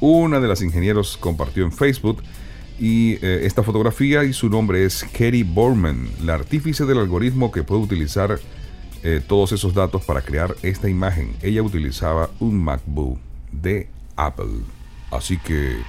Una 0.00 0.40
de 0.40 0.48
las 0.48 0.62
ingenieros 0.62 1.16
compartió 1.16 1.62
en 1.62 1.70
Facebook 1.70 2.24
y 2.80 3.12
eh, 3.24 3.42
esta 3.44 3.62
fotografía 3.62 4.24
y 4.24 4.32
su 4.32 4.48
nombre 4.48 4.84
es 4.84 5.04
Katie 5.12 5.44
Borman, 5.44 6.08
la 6.24 6.34
artífice 6.34 6.86
del 6.86 6.98
algoritmo 6.98 7.52
que 7.52 7.62
puede 7.62 7.82
utilizar 7.82 8.40
eh, 9.04 9.22
todos 9.24 9.52
esos 9.52 9.72
datos 9.74 10.04
para 10.04 10.22
crear 10.22 10.56
esta 10.64 10.88
imagen. 10.88 11.36
Ella 11.40 11.62
utilizaba 11.62 12.30
un 12.40 12.64
MacBook 12.64 13.20
de 13.52 13.86
Apple. 14.16 14.73
Así 15.14 15.38
que, 15.38 15.80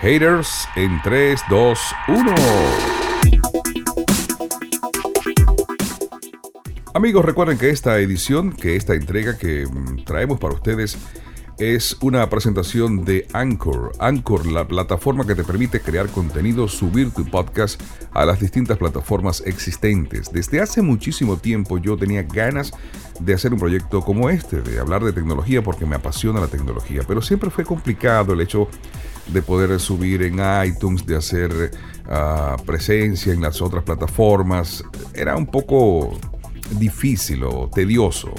haters 0.00 0.68
en 0.76 1.02
3, 1.02 1.40
2, 1.50 1.78
1. 2.06 2.34
Amigos, 6.94 7.24
recuerden 7.24 7.58
que 7.58 7.70
esta 7.70 7.98
edición, 7.98 8.52
que 8.52 8.76
esta 8.76 8.94
entrega 8.94 9.36
que 9.36 9.66
mm, 9.66 10.04
traemos 10.04 10.38
para 10.38 10.54
ustedes 10.54 10.96
es 11.58 11.96
una 12.00 12.28
presentación 12.28 13.04
de 13.04 13.28
Anchor. 13.32 13.92
Anchor, 14.00 14.46
la 14.46 14.66
plataforma 14.66 15.26
que 15.26 15.34
te 15.34 15.44
permite 15.44 15.80
crear 15.80 16.08
contenido, 16.08 16.66
subir 16.68 17.12
tu 17.12 17.24
podcast 17.24 17.80
a 18.12 18.24
las 18.24 18.40
distintas 18.40 18.76
plataformas 18.76 19.42
existentes. 19.46 20.32
Desde 20.32 20.60
hace 20.60 20.82
muchísimo 20.82 21.36
tiempo 21.36 21.78
yo 21.78 21.96
tenía 21.96 22.22
ganas 22.22 22.72
de 23.20 23.34
hacer 23.34 23.52
un 23.52 23.60
proyecto 23.60 24.00
como 24.02 24.30
este, 24.30 24.62
de 24.62 24.80
hablar 24.80 25.04
de 25.04 25.12
tecnología 25.12 25.62
porque 25.62 25.86
me 25.86 25.96
apasiona 25.96 26.40
la 26.40 26.48
tecnología, 26.48 27.02
pero 27.06 27.22
siempre 27.22 27.50
fue 27.50 27.64
complicado 27.64 28.32
el 28.32 28.40
hecho 28.40 28.68
de 29.28 29.40
poder 29.40 29.78
subir 29.78 30.22
en 30.22 30.40
iTunes, 30.66 31.06
de 31.06 31.16
hacer 31.16 31.70
ah, 32.06 32.56
presencia 32.66 33.32
en 33.32 33.40
las 33.40 33.62
otras 33.62 33.84
plataformas. 33.84 34.84
Era 35.14 35.36
un 35.36 35.46
poco 35.46 36.18
difícil 36.78 37.44
o 37.44 37.70
tedioso. 37.72 38.32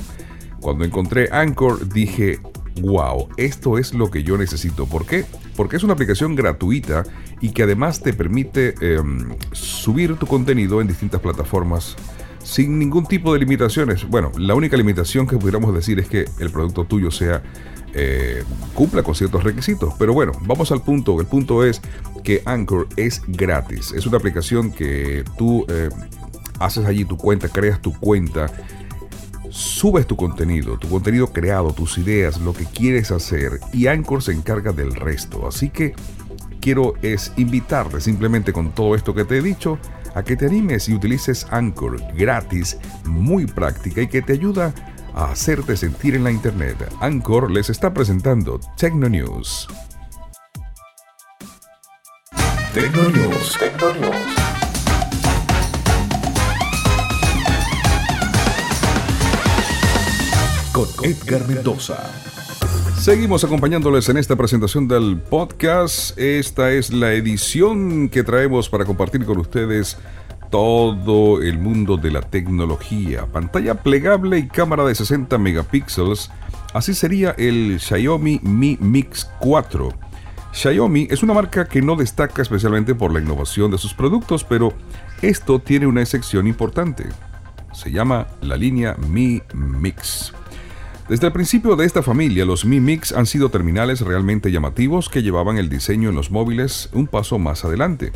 Cuando 0.59 0.83
encontré 0.83 1.29
Anchor 1.31 1.87
dije, 1.87 2.39
wow, 2.81 3.29
esto 3.37 3.77
es 3.77 3.93
lo 3.93 4.11
que 4.11 4.23
yo 4.23 4.37
necesito. 4.37 4.85
¿Por 4.85 5.05
qué? 5.05 5.25
Porque 5.55 5.77
es 5.77 5.83
una 5.83 5.93
aplicación 5.93 6.35
gratuita 6.35 7.03
y 7.41 7.49
que 7.51 7.63
además 7.63 8.01
te 8.01 8.13
permite 8.13 8.75
em, 8.79 9.35
subir 9.51 10.15
tu 10.17 10.27
contenido 10.27 10.81
en 10.81 10.87
distintas 10.87 11.21
plataformas 11.21 11.95
sin 12.43 12.77
ningún 12.77 13.05
tipo 13.05 13.33
de 13.33 13.39
limitaciones. 13.39 14.07
Bueno, 14.07 14.31
la 14.37 14.53
única 14.53 14.77
limitación 14.77 15.27
que 15.27 15.37
pudiéramos 15.37 15.73
decir 15.73 15.99
es 15.99 16.07
que 16.07 16.25
el 16.39 16.51
producto 16.51 16.85
tuyo 16.85 17.09
sea 17.11 17.41
eh, 17.93 18.43
cumpla 18.73 19.03
con 19.03 19.15
ciertos 19.15 19.43
requisitos. 19.43 19.93
Pero 19.97 20.13
bueno, 20.13 20.33
vamos 20.41 20.71
al 20.71 20.81
punto. 20.81 21.19
El 21.19 21.27
punto 21.27 21.63
es 21.63 21.81
que 22.23 22.41
Anchor 22.45 22.87
es 22.97 23.21
gratis. 23.27 23.93
Es 23.93 24.05
una 24.05 24.17
aplicación 24.17 24.71
que 24.71 25.23
tú 25.37 25.65
eh, 25.69 25.89
haces 26.59 26.85
allí 26.85 27.05
tu 27.05 27.17
cuenta, 27.17 27.47
creas 27.47 27.81
tu 27.81 27.93
cuenta, 27.93 28.51
subes 29.55 30.05
tu 30.05 30.17
contenido, 30.17 30.77
tu 30.77 30.89
contenido 30.89 31.27
creado, 31.27 31.71
tus 31.71 31.97
ideas, 31.97 32.41
lo 32.41 32.51
que 32.51 32.65
quieres 32.65 33.11
hacer 33.11 33.61
y 33.71 33.87
Anchor 33.87 34.21
se 34.21 34.33
encarga 34.33 34.73
del 34.73 34.93
resto. 34.93 35.47
Así 35.47 35.69
que 35.69 35.95
quiero 36.59 36.95
es 37.01 37.31
invitarte 37.37 38.01
simplemente 38.01 38.51
con 38.51 38.75
todo 38.75 38.95
esto 38.95 39.13
que 39.13 39.23
te 39.23 39.37
he 39.37 39.41
dicho 39.41 39.79
a 40.13 40.23
que 40.23 40.35
te 40.35 40.47
animes 40.47 40.89
y 40.89 40.93
utilices 40.93 41.47
Anchor 41.51 42.01
gratis, 42.15 42.77
muy 43.05 43.45
práctica 43.45 44.01
y 44.01 44.07
que 44.07 44.21
te 44.21 44.33
ayuda 44.33 44.73
a 45.13 45.31
hacerte 45.31 45.77
sentir 45.77 46.15
en 46.15 46.25
la 46.25 46.31
internet. 46.31 46.75
Anchor 46.99 47.49
les 47.49 47.69
está 47.69 47.93
presentando 47.93 48.59
Tecno 48.75 49.07
News. 49.07 49.69
Tecno 52.73 53.09
News. 53.09 53.57
News. 54.01 54.54
Edgar 61.05 61.47
Mendoza. 61.47 61.99
Seguimos 62.97 63.43
acompañándoles 63.43 64.09
en 64.09 64.17
esta 64.17 64.35
presentación 64.35 64.87
del 64.87 65.19
podcast. 65.19 66.17
Esta 66.17 66.71
es 66.71 66.91
la 66.91 67.13
edición 67.13 68.09
que 68.09 68.23
traemos 68.23 68.69
para 68.69 68.85
compartir 68.85 69.23
con 69.23 69.37
ustedes 69.37 69.99
todo 70.49 71.43
el 71.43 71.59
mundo 71.59 71.97
de 71.97 72.09
la 72.09 72.21
tecnología. 72.21 73.27
Pantalla 73.27 73.83
plegable 73.83 74.39
y 74.39 74.47
cámara 74.47 74.83
de 74.83 74.95
60 74.95 75.37
megapíxeles. 75.37 76.31
Así 76.73 76.95
sería 76.95 77.35
el 77.37 77.79
Xiaomi 77.79 78.39
Mi 78.41 78.75
Mix 78.81 79.29
4. 79.41 79.93
Xiaomi 80.53 81.07
es 81.11 81.21
una 81.21 81.35
marca 81.35 81.65
que 81.65 81.83
no 81.83 81.95
destaca 81.95 82.41
especialmente 82.41 82.95
por 82.95 83.13
la 83.13 83.19
innovación 83.19 83.69
de 83.69 83.77
sus 83.77 83.93
productos, 83.93 84.43
pero 84.43 84.73
esto 85.21 85.59
tiene 85.59 85.85
una 85.85 86.01
excepción 86.01 86.47
importante. 86.47 87.05
Se 87.73 87.91
llama 87.91 88.25
la 88.41 88.55
línea 88.55 88.95
Mi 88.95 89.43
Mix. 89.53 90.33
Desde 91.07 91.27
el 91.27 91.33
principio 91.33 91.75
de 91.75 91.85
esta 91.85 92.01
familia, 92.01 92.45
los 92.45 92.65
Mi 92.65 92.79
Mix 92.79 93.11
han 93.11 93.27
sido 93.27 93.49
terminales 93.49 94.01
realmente 94.01 94.51
llamativos 94.51 95.07
que 95.07 95.21
llevaban 95.21 95.59
el 95.59 95.69
diseño 95.69 96.09
en 96.09 96.15
los 96.15 96.31
móviles 96.31 96.89
un 96.93 97.05
paso 97.05 97.37
más 97.37 97.63
adelante. 97.63 98.11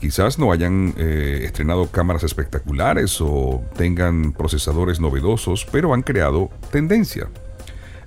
Quizás 0.00 0.36
no 0.40 0.50
hayan 0.50 0.94
eh, 0.96 1.42
estrenado 1.44 1.86
cámaras 1.92 2.24
espectaculares 2.24 3.20
o 3.20 3.62
tengan 3.76 4.32
procesadores 4.32 4.98
novedosos, 4.98 5.64
pero 5.70 5.94
han 5.94 6.02
creado 6.02 6.50
tendencia. 6.72 7.28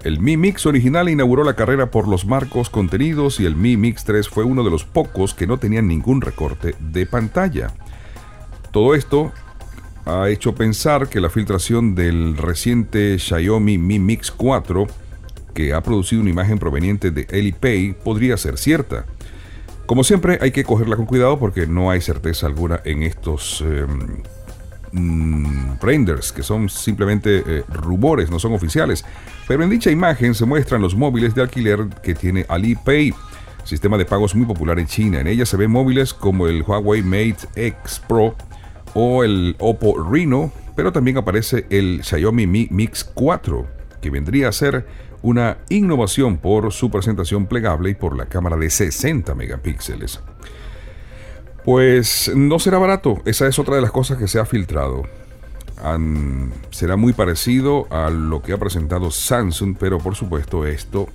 El 0.04 0.20
Mi 0.20 0.36
Mix 0.36 0.66
original 0.66 1.08
inauguró 1.08 1.46
la 1.46 1.56
carrera 1.56 1.90
por 1.90 2.10
los 2.10 2.26
marcos 2.26 2.70
contenidos 2.70 3.40
y 3.40 3.46
el 3.46 3.56
Mi 3.56 3.78
Mix 3.78 4.04
3 4.04 4.28
fue 4.28 4.44
uno 4.44 4.66
de 4.66 4.72
los 4.72 4.84
pocos 4.84 5.34
que 5.34 5.48
no 5.48 5.58
tenían 5.58 5.88
ningún 5.88 6.20
recorte 6.20 6.76
de 6.80 7.06
pantalla. 7.06 7.72
Todo 8.72 8.94
esto 8.94 9.32
ha 10.08 10.30
hecho 10.30 10.56
pensar 10.56 11.10
que 11.10 11.20
la 11.20 11.30
filtración 11.30 11.94
del 11.94 12.38
reciente 12.38 13.20
Xiaomi 13.20 13.78
Mi 13.78 14.00
Mix 14.00 14.32
4, 14.32 14.88
que 15.54 15.74
ha 15.74 15.82
producido 15.82 16.22
una 16.22 16.30
imagen 16.30 16.60
proveniente 16.60 17.12
de 17.12 17.28
Alipay, 17.30 17.94
podría 18.04 18.38
ser 18.38 18.58
cierta. 18.58 19.06
Como 19.86 20.04
siempre, 20.04 20.40
hay 20.42 20.52
que 20.52 20.64
cogerla 20.64 20.96
con 20.96 21.06
cuidado 21.06 21.38
porque 21.38 21.68
no 21.68 21.92
hay 21.92 22.02
certeza 22.02 22.48
alguna 22.48 22.80
en 22.86 23.04
estos 23.04 23.62
em, 23.62 24.24
mm, 24.92 25.80
renders, 25.82 26.32
que 26.32 26.44
son 26.44 26.70
simplemente 26.70 27.44
eh, 27.46 27.64
rumores, 27.68 28.30
no 28.30 28.40
son 28.40 28.54
oficiales. 28.54 29.04
Pero 29.48 29.64
en 29.64 29.70
dicha 29.70 29.92
imagen 29.92 30.36
se 30.36 30.46
muestran 30.46 30.82
los 30.82 30.96
móviles 30.96 31.36
de 31.36 31.42
alquiler 31.42 31.86
que 32.02 32.16
tiene 32.16 32.46
Alipay, 32.48 33.14
sistema 33.66 33.98
de 33.98 34.06
pagos 34.06 34.36
muy 34.36 34.46
popular 34.46 34.80
en 34.80 34.88
China. 34.88 35.20
En 35.20 35.28
ella 35.28 35.46
se 35.46 35.58
ven 35.58 35.72
móviles 35.72 36.14
como 36.14 36.48
el 36.48 36.64
Huawei 36.64 37.02
Mate 37.02 37.48
X 37.56 38.02
Pro 38.08 38.36
o 39.00 39.24
el 39.24 39.56
Oppo 39.60 40.04
Reno, 40.04 40.52
pero 40.76 40.92
también 40.92 41.20
aparece 41.20 41.68
el 41.70 42.02
Xiaomi 42.04 42.48
Mi 42.48 42.68
Mix 42.72 43.04
4, 43.04 43.68
que 44.02 44.10
vendría 44.10 44.50
a 44.50 44.52
ser 44.52 44.88
una 45.22 45.60
innovación 45.70 46.38
por 46.38 46.74
su 46.74 46.90
presentación 46.90 47.46
plegable 47.46 47.92
y 47.92 47.94
por 47.94 48.18
la 48.18 48.26
cámara 48.26 48.58
de 48.58 48.72
60 48.72 49.36
megapíxeles. 49.36 50.20
Pues 51.64 52.32
no 52.36 52.58
será 52.58 52.80
barato, 52.80 53.22
esa 53.26 53.46
es 53.46 53.60
otra 53.60 53.76
de 53.76 53.84
las 53.84 53.92
cosas 53.92 54.18
que 54.18 54.28
se 54.28 54.40
ha 54.40 54.46
filtrado. 54.46 55.04
será 56.72 56.96
muy 56.96 57.14
parecido 57.14 57.86
a 57.92 58.10
lo 58.10 58.42
que 58.42 58.54
ha 58.54 58.58
presentado 58.58 59.12
Samsung, 59.12 59.78
pero 59.80 60.00
por 60.00 60.16
supuesto 60.16 60.66
esto 60.66 61.08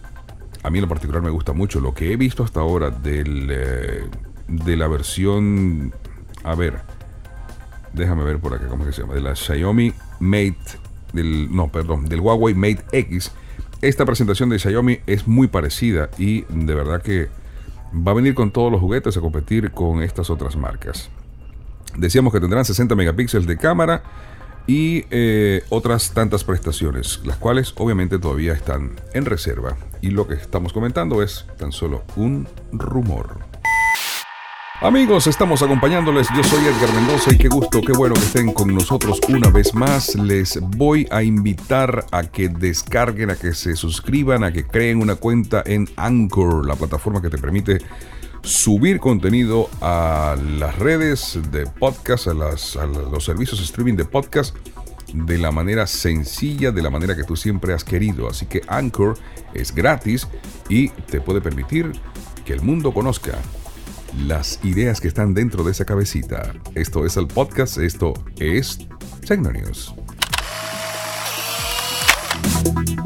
a 0.63 0.71
mí 0.71 0.79
en 0.79 0.83
lo 0.83 0.89
particular 0.89 1.21
me 1.21 1.31
gusta 1.31 1.53
mucho. 1.53 1.81
Lo 1.81 1.95
que 1.95 2.13
he 2.13 2.17
visto 2.17 2.45
hasta 2.45 2.61
ahora 2.61 2.91
del, 2.91 3.49
eh, 3.51 4.05
de 4.47 4.77
la 4.77 4.87
versión, 4.87 5.93
a 6.45 6.55
ver, 6.55 6.92
déjame 7.93 8.25
ver 8.25 8.39
por 8.39 8.55
acá 8.55 8.67
cómo 8.69 8.85
se 8.85 9.01
llama, 9.01 9.15
de 9.15 9.21
la 9.21 9.35
Xiaomi 9.35 9.93
Mate, 10.21 10.79
del, 11.13 11.55
no, 11.55 11.69
perdón, 11.69 12.07
del 12.07 12.21
Huawei 12.21 12.55
Mate 12.55 12.85
X. 12.93 13.33
Esta 13.81 14.05
presentación 14.05 14.49
de 14.49 14.59
Xiaomi 14.59 15.01
es 15.07 15.27
muy 15.27 15.49
parecida 15.49 16.11
y 16.19 16.43
de 16.43 16.75
verdad 16.75 17.03
que 17.03 17.29
va 17.95 18.13
a 18.13 18.15
venir 18.15 18.35
con 18.35 18.51
todos 18.51 18.71
los 18.71 18.81
juguetes 18.81 19.17
a 19.17 19.21
competir 19.21 19.73
con 19.73 20.03
estas 20.03 20.31
otras 20.31 20.57
marcas. 20.57 21.11
Decíamos 21.97 22.33
que 22.33 22.41
tendrán 22.41 22.65
60 22.65 22.95
megapíxeles 22.95 23.47
de 23.47 23.59
cámara 23.59 24.03
y 24.67 25.05
eh, 25.11 25.65
otras 25.69 26.13
tantas 26.13 26.45
prestaciones, 26.45 27.21
las 27.25 27.37
cuales 27.37 27.75
obviamente 27.77 28.19
todavía 28.19 28.53
están 28.53 28.93
en 29.13 29.25
reserva. 29.25 29.77
Y 30.01 30.11
lo 30.11 30.27
que 30.27 30.35
estamos 30.35 30.73
comentando 30.73 31.23
es 31.23 31.47
tan 31.59 31.73
solo 31.73 32.05
un 32.17 32.49
rumor. 32.73 33.52
Amigos, 34.83 35.29
estamos 35.29 35.63
acompañándoles. 35.63 36.27
Yo 36.37 36.43
soy 36.43 36.67
Edgar 36.67 36.93
Mendoza 36.93 37.33
y 37.33 37.39
qué 37.39 37.47
gusto, 37.47 37.81
qué 37.83 37.93
bueno 37.93 38.15
que 38.15 38.23
estén 38.23 38.53
con 38.53 38.75
nosotros 38.75 39.21
una 39.29 39.49
vez 39.49 39.75
más. 39.75 40.17
Les 40.17 40.59
voy 40.61 41.07
a 41.13 41.23
invitar 41.23 42.05
a 42.11 42.25
que 42.25 42.49
descarguen, 42.49 43.31
a 43.31 43.37
que 43.37 43.55
se 43.55 43.77
suscriban, 43.77 44.43
a 44.43 44.53
que 44.53 44.67
creen 44.67 45.01
una 45.01 45.15
cuenta 45.15 45.63
en 45.65 45.89
Anchor, 45.95 46.67
la 46.67 46.75
plataforma 46.75 47.23
que 47.23 47.31
te 47.31 47.39
permite 47.39 47.79
subir 48.43 48.99
contenido 48.99 49.71
a 49.81 50.37
las 50.59 50.77
redes 50.77 51.39
de 51.53 51.65
podcast, 51.67 52.27
a, 52.27 52.35
los 52.35 53.25
servicios 53.25 53.61
streaming 53.61 53.95
de 53.95 54.05
podcast 54.05 54.57
de 55.15 55.39
la 55.39 55.53
manera 55.53 55.87
sencilla, 55.87 56.73
de 56.73 56.83
la 56.83 56.91
manera 56.91 57.15
que 57.15 57.23
tú 57.23 57.37
siempre 57.37 57.73
has 57.73 57.85
querido. 57.85 58.29
Así 58.29 58.47
que 58.47 58.63
Anchor 58.67 59.17
es 59.55 59.73
gratis 59.73 60.27
y 60.69 60.89
te 60.89 61.21
puede 61.21 61.41
permitir 61.41 61.93
que 62.45 62.53
el 62.53 62.63
mundo 62.63 62.93
conozca 62.93 63.39
las 64.19 64.61
ideas 64.65 65.01
que 65.01 65.09
están 65.09 65.35
dentro 65.35 65.65
de 65.65 65.73
esa 65.73 65.85
cabecita. 65.85 66.53
Esto 66.75 67.07
es 67.07 67.17
el 67.17 67.27
podcast, 67.27 67.79
esto 67.79 68.15
es 68.39 68.79
Tecnonews. 69.27 69.95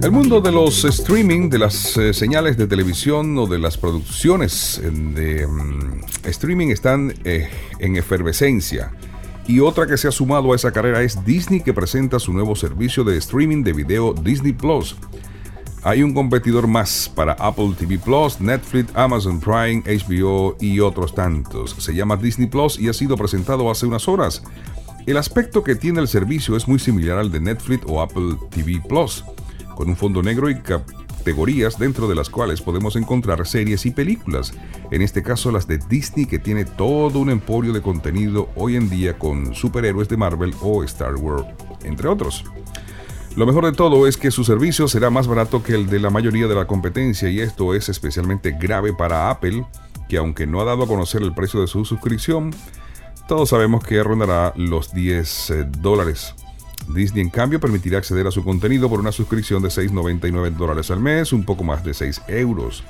El 0.03 0.11
mundo 0.11 0.41
de 0.41 0.53
los 0.53 0.85
streaming, 0.85 1.49
de 1.49 1.59
las 1.59 1.97
eh, 1.97 2.13
señales 2.13 2.57
de 2.57 2.67
televisión 2.67 3.37
o 3.39 3.47
de 3.47 3.59
las 3.59 3.79
producciones 3.79 4.81
de 4.83 5.47
mm, 5.47 6.05
streaming 6.25 6.69
están 6.69 7.15
eh, 7.25 7.49
en 7.79 7.97
efervescencia. 7.97 8.93
Y 9.49 9.61
otra 9.61 9.87
que 9.87 9.97
se 9.97 10.09
ha 10.09 10.13
sumado 10.13 10.53
a 10.53 10.57
esa 10.57 10.73
carrera 10.73 11.03
es 11.03 11.25
Disney 11.25 11.61
que 11.61 11.73
presenta 11.73 12.19
su 12.19 12.33
nuevo 12.33 12.57
servicio 12.57 13.05
de 13.05 13.17
streaming 13.17 13.63
de 13.63 13.73
video 13.73 14.13
Disney 14.13 14.53
Plus. 14.53 14.97
Hay 15.87 16.03
un 16.03 16.13
competidor 16.13 16.67
más 16.67 17.09
para 17.15 17.35
Apple 17.35 17.73
TV 17.79 17.97
Plus, 17.97 18.41
Netflix, 18.41 18.91
Amazon 18.97 19.39
Prime, 19.39 19.85
HBO 19.87 20.57
y 20.59 20.81
otros 20.81 21.15
tantos. 21.15 21.77
Se 21.79 21.95
llama 21.95 22.17
Disney 22.17 22.49
Plus 22.49 22.77
y 22.81 22.89
ha 22.89 22.93
sido 22.93 23.17
presentado 23.17 23.71
hace 23.71 23.87
unas 23.87 24.09
horas. 24.09 24.43
El 25.07 25.17
aspecto 25.17 25.63
que 25.63 25.77
tiene 25.77 26.01
el 26.01 26.09
servicio 26.09 26.57
es 26.57 26.67
muy 26.67 26.81
similar 26.81 27.19
al 27.19 27.31
de 27.31 27.39
Netflix 27.39 27.85
o 27.87 28.03
Apple 28.03 28.35
TV 28.51 28.83
Plus, 28.89 29.25
con 29.77 29.89
un 29.89 29.95
fondo 29.95 30.25
negro 30.25 30.51
y 30.51 30.57
categorías 30.57 31.79
dentro 31.79 32.09
de 32.09 32.17
las 32.17 32.31
cuales 32.31 32.61
podemos 32.61 32.97
encontrar 32.97 33.47
series 33.47 33.87
y 33.87 33.93
películas, 33.93 34.55
en 34.91 35.03
este 35.03 35.23
caso 35.23 35.53
las 35.53 35.69
de 35.69 35.79
Disney 35.79 36.27
que 36.27 36.41
tiene 36.41 36.65
todo 36.65 37.21
un 37.21 37.31
emporio 37.31 37.73
de 37.73 37.81
contenido 37.81 38.49
hoy 38.57 38.75
en 38.75 38.91
día 38.91 39.17
con 39.17 39.55
superhéroes 39.55 40.09
de 40.09 40.17
Marvel 40.17 40.53
o 40.61 40.83
Star 40.83 41.15
Wars, 41.15 41.47
entre 41.85 42.09
otros. 42.09 42.45
Lo 43.37 43.45
mejor 43.45 43.67
de 43.67 43.73
todo 43.73 44.07
es 44.07 44.17
que 44.17 44.31
su 44.31 44.45
servicio 44.45 44.89
será 44.89 45.11
más 45.11 45.27
barato 45.27 45.63
que 45.63 45.75
el 45.75 45.89
de 45.89 46.01
la 46.01 46.09
mayoría 46.09 46.47
de 46.47 46.55
la 46.55 46.67
competencia 46.67 47.29
y 47.29 47.41
esto 47.41 47.75
es 47.75 47.91
especialmente 47.91 48.53
grave 48.53 48.95
para 48.95 49.29
Apple, 49.29 49.67
que 50.09 50.17
aunque 50.17 50.47
no 50.47 50.63
ha 50.63 50.65
dado 50.65 50.85
a 50.85 50.87
conocer 50.87 51.21
el 51.21 51.35
precio 51.35 51.61
de 51.61 51.67
su 51.67 51.85
suscripción, 51.85 52.55
todos 53.29 53.51
sabemos 53.51 53.85
que 53.85 54.03
rondará 54.03 54.55
los 54.57 54.95
10 54.95 55.51
eh, 55.51 55.67
dólares. 55.69 56.35
Disney 56.89 57.25
en 57.25 57.29
cambio 57.29 57.61
permitirá 57.61 57.99
acceder 57.99 58.27
a 58.27 58.31
su 58.31 58.43
contenido 58.43 58.89
por 58.89 59.01
una 59.01 59.13
suscripción 59.13 59.63
de 59.63 59.69
6,99 59.69 60.53
dólares 60.53 60.91
al 60.91 61.01
mes, 61.01 61.35
un 61.35 61.45
poco 61.45 61.63
más 61.63 61.85
de 61.85 61.93
6 61.93 62.23
euros. 62.29 62.85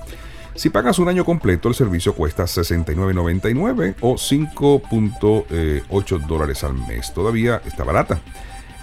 Si 0.55 0.71
pagas 0.71 1.01
un 1.01 1.09
año 1.09 1.25
completo, 1.25 1.69
el 1.69 1.75
servicio 1.75 2.15
cuesta 2.15 2.45
69,99 2.45 3.97
o 4.01 4.15
5,8 4.15 6.27
dólares 6.29 6.63
al 6.63 6.75
mes. 6.75 7.13
Todavía 7.13 7.61
está 7.67 7.83
barata 7.83 8.21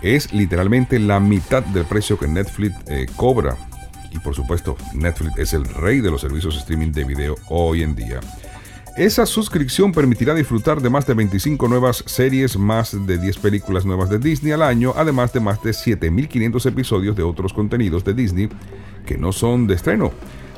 es 0.04 0.34
literalmente 0.34 1.00
la 1.00 1.20
mitad 1.20 1.64
del 1.64 1.86
precio 1.86 2.20
que 2.20 2.28
Netflix 2.28 2.76
eh, 2.88 3.08
cobra. 3.16 3.58
Y 4.12 4.20
por 4.20 4.36
supuesto, 4.36 4.78
Netflix 4.94 5.40
es 5.40 5.54
el 5.54 5.66
rey 5.66 6.02
de 6.02 6.12
los 6.12 6.22
servicios 6.22 6.58
streaming 6.58 6.92
de 6.92 7.06
video 7.06 7.36
hoy 7.50 7.82
en 7.82 7.96
día. 7.96 8.20
Esa 8.96 9.26
suscripción 9.26 9.92
permitirá 9.92 10.36
disfrutar 10.36 10.80
de 10.80 10.90
más 10.90 11.08
de 11.08 11.16
25 11.16 11.68
nuevas 11.68 12.04
series, 12.06 12.58
más 12.58 12.96
de 13.08 13.18
10 13.18 13.38
películas 13.40 13.86
nuevas 13.86 14.10
de 14.10 14.20
Disney 14.20 14.52
al 14.52 14.62
año, 14.62 14.94
además 14.96 15.34
de 15.34 15.40
más 15.40 15.64
de 15.64 15.72
7.500 15.72 16.66
episodios 16.68 17.16
de 17.16 17.24
otros 17.24 17.54
contenidos 17.54 18.04
de 18.04 18.14
Disney 18.14 18.50
que 19.08 19.18
no 19.18 19.32
son 19.32 19.66
de 19.66 19.74
estreno. 19.74 20.12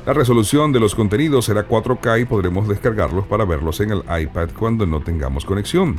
La 0.04 0.12
resolución 0.12 0.70
de 0.70 0.80
los 0.80 0.94
contenidos 0.94 1.46
será 1.46 1.66
4K 1.66 2.20
y 2.20 2.24
podremos 2.26 2.68
descargarlos 2.68 3.26
para 3.26 3.46
verlos 3.46 3.80
en 3.80 3.92
el 3.92 4.02
iPad 4.20 4.50
cuando 4.56 4.84
no 4.84 5.00
tengamos 5.00 5.46
conexión 5.46 5.96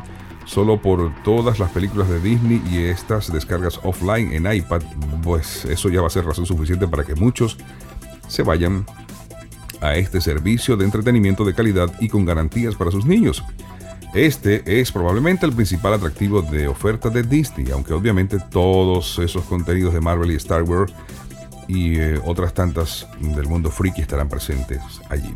solo 0.48 0.82
por 0.82 1.14
todas 1.24 1.60
las 1.60 1.70
películas 1.72 2.10
de 2.10 2.20
Disney 2.20 2.64
y 2.72 2.86
estas 2.86 3.32
descargas 3.32 3.80
offline 3.84 4.34
en 4.34 4.52
iPad, 4.52 4.82
pues 5.22 5.66
eso 5.66 5.90
ya 5.90 6.02
va 6.02 6.08
a 6.08 6.10
ser 6.10 6.26
razón 6.26 6.46
suficiente 6.46 6.88
para 6.88 7.04
que 7.04 7.14
muchos 7.14 7.58
se 8.28 8.42
vayan 8.44 8.86
a 9.82 9.96
este 9.96 10.22
servicio 10.22 10.76
de 10.76 10.86
entretenimiento 10.86 11.46
de 11.46 11.54
calidad 11.54 11.94
y 12.00 12.10
con 12.10 12.26
garantías 12.26 12.76
para 12.76 12.92
sus 12.92 13.06
niños. 13.06 13.44
Este 14.14 14.80
es 14.80 14.92
probablemente 14.92 15.46
el 15.46 15.54
principal 15.54 15.94
atractivo 15.94 16.42
de 16.42 16.68
oferta 16.68 17.10
de 17.10 17.24
Disney, 17.24 17.70
aunque 17.72 17.94
obviamente 17.94 18.40
todos 18.50 19.20
esos 19.20 19.44
contenidos 19.44 19.94
de 19.94 20.02
Marvel 20.02 20.32
y 20.32 20.36
Star 20.36 20.64
Wars 20.64 20.94
y 21.68 22.00
eh, 22.00 22.20
otras 22.26 22.54
tantas 22.54 23.06
del 23.20 23.48
mundo 23.48 23.70
freaky 23.70 24.02
estarán 24.02 24.30
presentes 24.30 24.82
allí. 25.10 25.36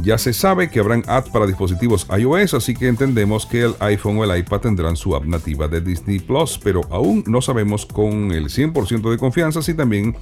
Ya 0.00 0.18
se 0.18 0.32
sabe 0.32 0.70
que 0.70 0.80
habrán 0.80 1.04
ads 1.06 1.30
para 1.30 1.46
dispositivos 1.46 2.06
iOS, 2.16 2.54
así 2.54 2.74
que 2.74 2.88
entendemos 2.88 3.46
que 3.46 3.62
el 3.62 3.74
iPhone 3.80 4.18
o 4.18 4.24
el 4.24 4.38
iPad 4.38 4.60
tendrán 4.60 4.96
su 4.96 5.14
app 5.14 5.24
nativa 5.24 5.68
de 5.68 5.80
Disney 5.80 6.18
Plus, 6.18 6.58
pero 6.62 6.80
aún 6.90 7.22
no 7.26 7.42
sabemos 7.42 7.86
con 7.86 8.32
el 8.32 8.46
100% 8.46 9.10
de 9.10 9.18
confianza 9.18 9.62
si 9.62 9.74
también 9.74 10.16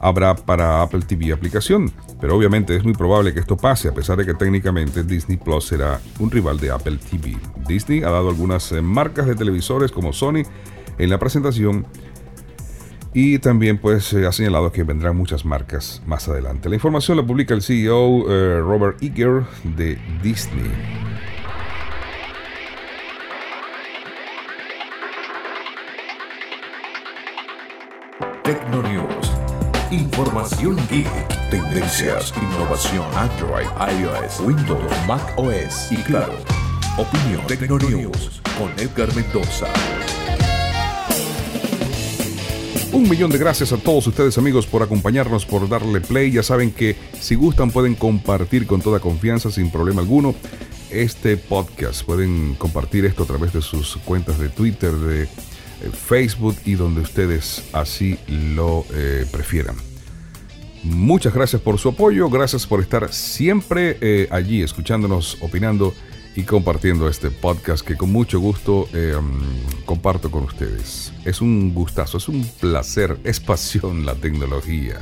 habrá 0.00 0.34
para 0.34 0.82
Apple 0.82 1.02
TV 1.02 1.32
aplicación. 1.32 1.92
Pero 2.20 2.36
obviamente 2.36 2.76
es 2.76 2.84
muy 2.84 2.94
probable 2.94 3.34
que 3.34 3.40
esto 3.40 3.56
pase, 3.56 3.88
a 3.88 3.94
pesar 3.94 4.16
de 4.16 4.26
que 4.26 4.34
técnicamente 4.34 5.04
Disney 5.04 5.36
Plus 5.36 5.66
será 5.66 6.00
un 6.18 6.30
rival 6.30 6.58
de 6.58 6.70
Apple 6.70 6.98
TV. 7.10 7.36
Disney 7.66 8.02
ha 8.02 8.10
dado 8.10 8.28
algunas 8.28 8.72
eh, 8.72 8.82
marcas 8.82 9.26
de 9.26 9.34
televisores 9.34 9.92
como 9.92 10.12
Sony 10.12 10.42
en 10.98 11.10
la 11.10 11.18
presentación 11.18 11.86
y 13.20 13.40
también 13.40 13.78
pues 13.78 14.14
ha 14.14 14.30
señalado 14.30 14.70
que 14.70 14.84
vendrán 14.84 15.16
muchas 15.16 15.44
marcas 15.44 16.00
más 16.06 16.28
adelante. 16.28 16.68
La 16.68 16.76
información 16.76 17.16
la 17.16 17.26
publica 17.26 17.52
el 17.52 17.62
CEO 17.62 18.30
eh, 18.30 18.60
Robert 18.60 19.02
Iger 19.02 19.42
de 19.64 19.98
Disney. 20.22 20.70
Tecnonews. 28.44 29.32
Información 29.90 30.76
geek, 30.88 31.50
tendencias, 31.50 32.32
innovación, 32.40 33.04
Android, 33.16 33.66
iOS, 33.98 34.38
Windows, 34.42 35.06
Mac 35.08 35.36
OS 35.36 35.90
y 35.90 35.96
claro, 36.04 36.34
opinión 36.96 37.44
Tecnonews 37.48 38.40
con 38.56 38.70
Edgar 38.78 39.12
Mendoza. 39.16 39.66
Un 42.92 43.08
millón 43.08 43.30
de 43.30 43.36
gracias 43.36 43.72
a 43.72 43.76
todos 43.76 44.06
ustedes 44.06 44.38
amigos 44.38 44.66
por 44.66 44.82
acompañarnos, 44.82 45.44
por 45.44 45.68
darle 45.68 46.00
play. 46.00 46.30
Ya 46.30 46.42
saben 46.42 46.70
que 46.70 46.96
si 47.20 47.34
gustan 47.34 47.70
pueden 47.70 47.94
compartir 47.94 48.66
con 48.66 48.80
toda 48.80 48.98
confianza, 48.98 49.50
sin 49.50 49.70
problema 49.70 50.00
alguno, 50.00 50.34
este 50.90 51.36
podcast. 51.36 52.02
Pueden 52.04 52.54
compartir 52.54 53.04
esto 53.04 53.24
a 53.24 53.26
través 53.26 53.52
de 53.52 53.60
sus 53.60 53.98
cuentas 53.98 54.38
de 54.38 54.48
Twitter, 54.48 54.92
de 54.92 55.24
eh, 55.24 55.28
Facebook 55.92 56.56
y 56.64 56.74
donde 56.74 57.02
ustedes 57.02 57.64
así 57.72 58.18
lo 58.26 58.86
eh, 58.94 59.26
prefieran. 59.30 59.76
Muchas 60.82 61.34
gracias 61.34 61.60
por 61.60 61.78
su 61.78 61.90
apoyo, 61.90 62.30
gracias 62.30 62.66
por 62.66 62.80
estar 62.80 63.12
siempre 63.12 63.98
eh, 64.00 64.28
allí 64.30 64.62
escuchándonos, 64.62 65.36
opinando 65.40 65.92
y 66.38 66.44
compartiendo 66.44 67.08
este 67.08 67.32
podcast 67.32 67.84
que 67.84 67.96
con 67.96 68.12
mucho 68.12 68.38
gusto 68.38 68.88
eh, 68.94 69.12
comparto 69.84 70.30
con 70.30 70.44
ustedes. 70.44 71.12
Es 71.24 71.40
un 71.40 71.74
gustazo, 71.74 72.18
es 72.18 72.28
un 72.28 72.44
placer, 72.60 73.18
es 73.24 73.40
pasión 73.40 74.06
la 74.06 74.14
tecnología. 74.14 75.00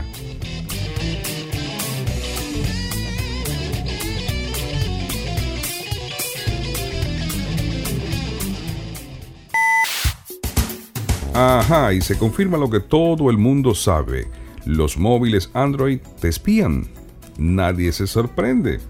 Ajá, 11.35 11.93
y 11.93 12.01
se 12.01 12.17
confirma 12.17 12.57
lo 12.57 12.71
que 12.71 12.81
todo 12.81 13.29
el 13.29 13.37
mundo 13.37 13.75
sabe. 13.75 14.27
Los 14.65 14.97
móviles 14.97 15.51
Android 15.53 16.01
te 16.19 16.29
espían. 16.29 16.89
Nadie 17.37 17.93
se 17.93 18.07
sorprende. 18.07 18.81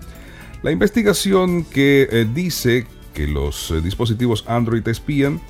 La 0.66 0.72
investigación 0.72 1.62
que 1.62 2.08
eh, 2.10 2.26
dice 2.34 2.88
que 3.14 3.28
los 3.28 3.70
eh, 3.70 3.80
dispositivos 3.80 4.42
Android 4.48 4.88
espían 4.88 5.40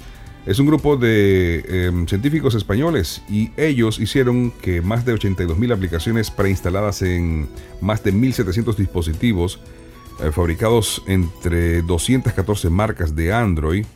es 0.44 0.58
un 0.58 0.66
grupo 0.66 0.98
de 0.98 1.64
em, 1.86 2.06
científicos 2.06 2.54
españoles 2.54 3.22
y 3.26 3.50
ellos 3.56 3.98
hicieron 3.98 4.50
que 4.50 4.82
más 4.82 5.06
de 5.06 5.14
82.000 5.14 5.72
aplicaciones 5.72 6.30
preinstaladas 6.30 7.00
en 7.00 7.48
más 7.80 8.04
de 8.04 8.12
1.700 8.12 8.76
dispositivos 8.76 9.58
eh, 10.22 10.30
fabricados 10.32 11.02
entre 11.06 11.80
214 11.80 12.68
marcas 12.68 13.16
de 13.16 13.32
Android 13.32 13.86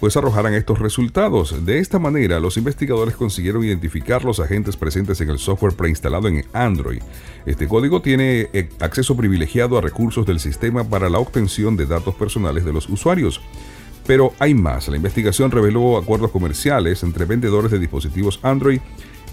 pues 0.00 0.16
arrojaran 0.16 0.54
estos 0.54 0.78
resultados. 0.78 1.64
De 1.64 1.78
esta 1.78 1.98
manera, 1.98 2.40
los 2.40 2.56
investigadores 2.56 3.16
consiguieron 3.16 3.64
identificar 3.64 4.24
los 4.24 4.40
agentes 4.40 4.76
presentes 4.76 5.20
en 5.20 5.30
el 5.30 5.38
software 5.38 5.74
preinstalado 5.74 6.28
en 6.28 6.44
Android. 6.52 7.02
Este 7.46 7.66
código 7.66 8.02
tiene 8.02 8.48
eh, 8.52 8.68
acceso 8.80 9.16
privilegiado 9.16 9.78
a 9.78 9.80
recursos 9.80 10.26
del 10.26 10.40
sistema 10.40 10.84
para 10.84 11.08
la 11.08 11.18
obtención 11.18 11.76
de 11.76 11.86
datos 11.86 12.14
personales 12.14 12.64
de 12.64 12.72
los 12.72 12.88
usuarios. 12.88 13.40
Pero 14.06 14.32
hay 14.38 14.54
más. 14.54 14.88
La 14.88 14.96
investigación 14.96 15.50
reveló 15.50 15.96
acuerdos 15.96 16.30
comerciales 16.30 17.02
entre 17.02 17.24
vendedores 17.24 17.70
de 17.70 17.78
dispositivos 17.78 18.38
Android 18.42 18.80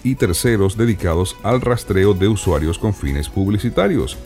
y 0.04 0.16
terceros 0.16 0.78
dedicados 0.78 1.38
al 1.44 1.62
rastreo 1.62 2.14
de 2.14 2.28
usuarios 2.28 2.80
con 2.80 2.94
fines 2.94 3.30
publicitarios. 3.30 4.18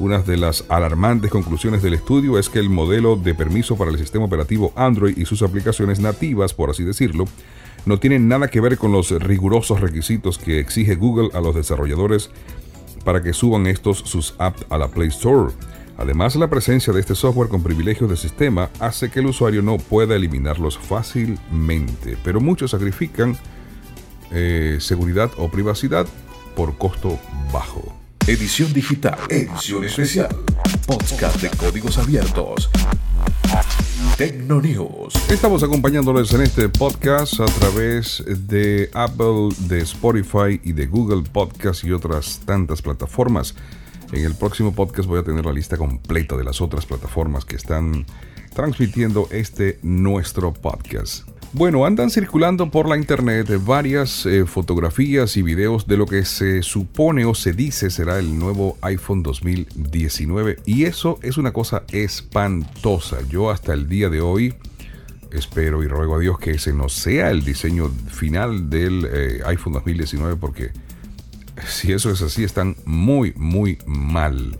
Una 0.00 0.18
de 0.18 0.36
las 0.36 0.64
alarmantes 0.68 1.30
conclusiones 1.30 1.80
del 1.82 1.94
estudio 1.94 2.36
es 2.38 2.48
que 2.48 2.58
el 2.58 2.68
modelo 2.68 3.14
de 3.14 3.34
permiso 3.34 3.76
para 3.76 3.92
el 3.92 3.98
sistema 3.98 4.24
operativo 4.24 4.72
Android 4.74 5.16
y 5.16 5.24
sus 5.24 5.42
aplicaciones 5.42 6.00
nativas, 6.00 6.52
por 6.52 6.70
así 6.70 6.82
decirlo, 6.82 7.26
no 7.86 8.00
tienen 8.00 8.26
nada 8.26 8.48
que 8.48 8.60
ver 8.60 8.76
con 8.76 8.90
los 8.90 9.10
rigurosos 9.10 9.80
requisitos 9.80 10.38
que 10.38 10.58
exige 10.58 10.96
Google 10.96 11.30
a 11.32 11.40
los 11.40 11.54
desarrolladores 11.54 12.30
para 13.04 13.22
que 13.22 13.32
suban 13.32 13.66
estos 13.68 13.98
sus 13.98 14.34
apps 14.38 14.66
a 14.68 14.78
la 14.78 14.88
Play 14.88 15.08
Store. 15.08 15.52
Además, 15.96 16.34
la 16.34 16.50
presencia 16.50 16.92
de 16.92 16.98
este 16.98 17.14
software 17.14 17.48
con 17.48 17.62
privilegios 17.62 18.10
de 18.10 18.16
sistema 18.16 18.70
hace 18.80 19.10
que 19.10 19.20
el 19.20 19.26
usuario 19.26 19.62
no 19.62 19.76
pueda 19.76 20.16
eliminarlos 20.16 20.76
fácilmente, 20.76 22.16
pero 22.24 22.40
muchos 22.40 22.72
sacrifican 22.72 23.36
eh, 24.32 24.78
seguridad 24.80 25.30
o 25.36 25.48
privacidad 25.48 26.08
por 26.56 26.76
costo 26.78 27.16
bajo. 27.52 28.03
Edición 28.26 28.72
digital, 28.72 29.18
edición 29.28 29.84
especial, 29.84 30.34
podcast 30.86 31.42
de 31.42 31.50
códigos 31.50 31.98
abiertos. 31.98 32.70
Tecnonews. 34.16 35.12
Estamos 35.28 35.62
acompañándoles 35.62 36.32
en 36.32 36.40
este 36.40 36.70
podcast 36.70 37.38
a 37.40 37.44
través 37.44 38.24
de 38.26 38.88
Apple, 38.94 39.50
de 39.68 39.80
Spotify 39.80 40.58
y 40.64 40.72
de 40.72 40.86
Google 40.86 41.28
Podcast 41.30 41.84
y 41.84 41.92
otras 41.92 42.40
tantas 42.46 42.80
plataformas. 42.80 43.54
En 44.10 44.24
el 44.24 44.34
próximo 44.34 44.74
podcast 44.74 45.06
voy 45.06 45.20
a 45.20 45.22
tener 45.22 45.44
la 45.44 45.52
lista 45.52 45.76
completa 45.76 46.34
de 46.34 46.44
las 46.44 46.62
otras 46.62 46.86
plataformas 46.86 47.44
que 47.44 47.56
están 47.56 48.06
transmitiendo 48.54 49.28
este 49.32 49.78
nuestro 49.82 50.54
podcast. 50.54 51.28
Bueno, 51.56 51.86
andan 51.86 52.10
circulando 52.10 52.68
por 52.68 52.88
la 52.88 52.96
internet 52.96 53.48
varias 53.64 54.26
eh, 54.26 54.44
fotografías 54.44 55.36
y 55.36 55.42
videos 55.42 55.86
de 55.86 55.96
lo 55.96 56.04
que 56.04 56.24
se 56.24 56.64
supone 56.64 57.26
o 57.26 57.34
se 57.36 57.52
dice 57.52 57.90
será 57.90 58.18
el 58.18 58.36
nuevo 58.36 58.76
iPhone 58.80 59.22
2019 59.22 60.58
y 60.66 60.82
eso 60.82 61.20
es 61.22 61.38
una 61.38 61.52
cosa 61.52 61.84
espantosa. 61.92 63.18
Yo 63.28 63.52
hasta 63.52 63.72
el 63.72 63.88
día 63.88 64.08
de 64.10 64.20
hoy 64.20 64.54
espero 65.30 65.84
y 65.84 65.86
ruego 65.86 66.16
a 66.16 66.18
Dios 66.18 66.40
que 66.40 66.50
ese 66.50 66.72
no 66.72 66.88
sea 66.88 67.30
el 67.30 67.44
diseño 67.44 67.88
final 68.08 68.68
del 68.68 69.08
eh, 69.08 69.40
iPhone 69.46 69.74
2019 69.74 70.34
porque 70.34 70.72
si 71.68 71.92
eso 71.92 72.10
es 72.10 72.20
así, 72.20 72.42
están 72.42 72.74
muy, 72.84 73.32
muy 73.36 73.78
mal. 73.86 74.58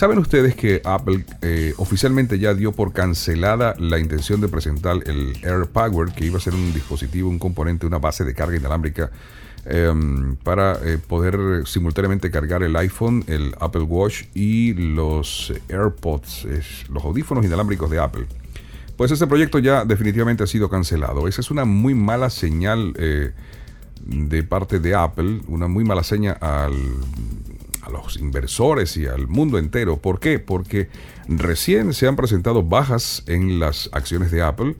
¿Saben 0.00 0.16
ustedes 0.16 0.54
que 0.54 0.80
Apple 0.82 1.26
eh, 1.42 1.74
oficialmente 1.76 2.38
ya 2.38 2.54
dio 2.54 2.72
por 2.72 2.94
cancelada 2.94 3.74
la 3.78 3.98
intención 3.98 4.40
de 4.40 4.48
presentar 4.48 4.96
el 5.04 5.34
AirPower, 5.44 6.14
que 6.14 6.24
iba 6.24 6.38
a 6.38 6.40
ser 6.40 6.54
un 6.54 6.72
dispositivo, 6.72 7.28
un 7.28 7.38
componente, 7.38 7.84
una 7.84 7.98
base 7.98 8.24
de 8.24 8.32
carga 8.32 8.56
inalámbrica 8.56 9.10
em, 9.66 10.36
para 10.36 10.78
eh, 10.82 10.96
poder 10.96 11.66
simultáneamente 11.66 12.30
cargar 12.30 12.62
el 12.62 12.74
iPhone, 12.76 13.24
el 13.26 13.54
Apple 13.60 13.82
Watch 13.82 14.22
y 14.32 14.72
los 14.72 15.52
AirPods, 15.68 16.46
los 16.88 17.04
audífonos 17.04 17.44
inalámbricos 17.44 17.90
de 17.90 17.98
Apple? 17.98 18.26
Pues 18.96 19.10
ese 19.10 19.26
proyecto 19.26 19.58
ya 19.58 19.84
definitivamente 19.84 20.44
ha 20.44 20.46
sido 20.46 20.70
cancelado. 20.70 21.28
Esa 21.28 21.42
es 21.42 21.50
una 21.50 21.66
muy 21.66 21.94
mala 21.94 22.30
señal. 22.30 22.94
Eh, 22.96 23.32
de 24.06 24.42
parte 24.44 24.80
de 24.80 24.94
Apple, 24.94 25.42
una 25.46 25.68
muy 25.68 25.84
mala 25.84 26.02
seña 26.02 26.32
al, 26.32 26.72
los 27.90 28.16
inversores 28.16 28.96
y 28.96 29.06
al 29.06 29.28
mundo 29.28 29.58
entero. 29.58 29.98
¿Por 29.98 30.20
qué? 30.20 30.38
Porque 30.38 30.88
recién 31.28 31.92
se 31.92 32.06
han 32.06 32.16
presentado 32.16 32.62
bajas 32.62 33.22
en 33.26 33.58
las 33.60 33.90
acciones 33.92 34.30
de 34.30 34.42
Apple. 34.42 34.76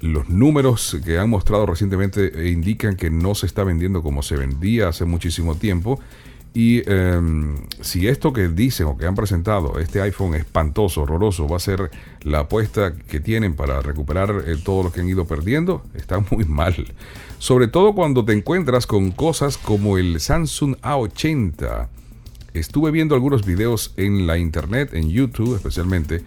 Los 0.00 0.28
números 0.28 0.98
que 1.04 1.18
han 1.18 1.30
mostrado 1.30 1.66
recientemente 1.66 2.50
indican 2.50 2.96
que 2.96 3.10
no 3.10 3.34
se 3.34 3.46
está 3.46 3.64
vendiendo 3.64 4.02
como 4.02 4.22
se 4.22 4.36
vendía 4.36 4.88
hace 4.88 5.04
muchísimo 5.04 5.54
tiempo. 5.54 6.00
Y 6.56 6.82
em, 6.90 7.54
si 7.82 8.08
esto 8.08 8.32
que 8.32 8.48
dicen 8.48 8.86
o 8.86 8.96
que 8.96 9.04
han 9.04 9.14
presentado, 9.14 9.78
este 9.78 10.00
iPhone 10.00 10.34
espantoso, 10.34 11.02
horroroso, 11.02 11.46
va 11.46 11.58
a 11.58 11.60
ser 11.60 11.90
la 12.22 12.40
apuesta 12.40 12.94
que 12.94 13.20
tienen 13.20 13.54
para 13.54 13.82
recuperar 13.82 14.42
eh, 14.46 14.56
todo 14.64 14.84
lo 14.84 14.90
que 14.90 15.00
han 15.02 15.08
ido 15.10 15.26
perdiendo, 15.26 15.82
está 15.92 16.18
muy 16.30 16.46
mal. 16.46 16.94
Sobre 17.38 17.68
todo 17.68 17.94
cuando 17.94 18.24
te 18.24 18.32
encuentras 18.32 18.86
con 18.86 19.10
cosas 19.10 19.58
como 19.58 19.98
el 19.98 20.18
Samsung 20.18 20.76
A80. 20.76 21.88
Estuve 22.58 22.90
viendo 22.90 23.14
algunos 23.14 23.44
videos 23.44 23.92
en 23.98 24.26
la 24.26 24.38
internet, 24.38 24.94
en 24.94 25.10
YouTube 25.10 25.56
especialmente, 25.56 26.22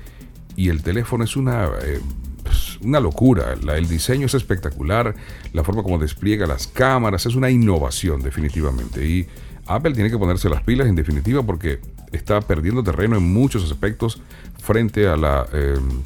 y 0.56 0.70
el 0.70 0.84
teléfono 0.84 1.24
es 1.24 1.36
una, 1.36 1.66
eh, 1.82 2.00
pues, 2.44 2.78
una 2.82 3.00
locura. 3.00 3.54
el 3.54 3.88
diseño 3.88 4.28
es 4.28 4.36
espectacular, 4.36 5.16
la 5.54 5.64
forma 5.64 5.82
como 5.82 5.98
despliega 5.98 6.46
las 6.46 6.68
cámaras 6.68 7.26
es 7.26 7.34
una 7.34 7.50
innovación 7.50 8.22
definitivamente. 8.22 9.04
Y 9.08 9.26
Apple 9.66 9.94
tiene 9.94 10.12
que 10.12 10.20
ponerse 10.20 10.50
las 10.50 10.62
pilas 10.62 10.88
en 10.88 10.96
definitiva 10.96 11.42
porque 11.42 11.80
está 12.12 12.42
perdiendo 12.42 12.84
terreno 12.84 13.18
en 13.18 13.24
muchos 13.24 13.64
aspectos 13.64 14.22
frente 14.62 15.08
a 15.08 15.18
la 15.18 15.48
em, 15.52 16.04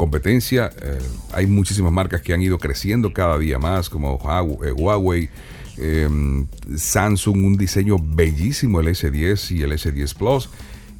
competencia. 0.00 0.70
Eh, 0.80 0.98
hay 1.34 1.46
muchísimas 1.46 1.92
marcas 1.92 2.22
que 2.22 2.32
han 2.32 2.40
ido 2.40 2.56
creciendo 2.56 3.12
cada 3.12 3.36
día 3.36 3.58
más, 3.58 3.90
como 3.90 4.16
Huawei, 4.16 5.28
eh, 5.76 6.04
em, 6.06 6.46
Samsung, 6.74 7.44
un 7.44 7.58
diseño 7.58 7.98
bellísimo, 7.98 8.80
el 8.80 8.88
S10 8.88 9.50
y 9.50 9.62
el 9.62 9.72
S10 9.72 10.14
Plus. 10.14 10.48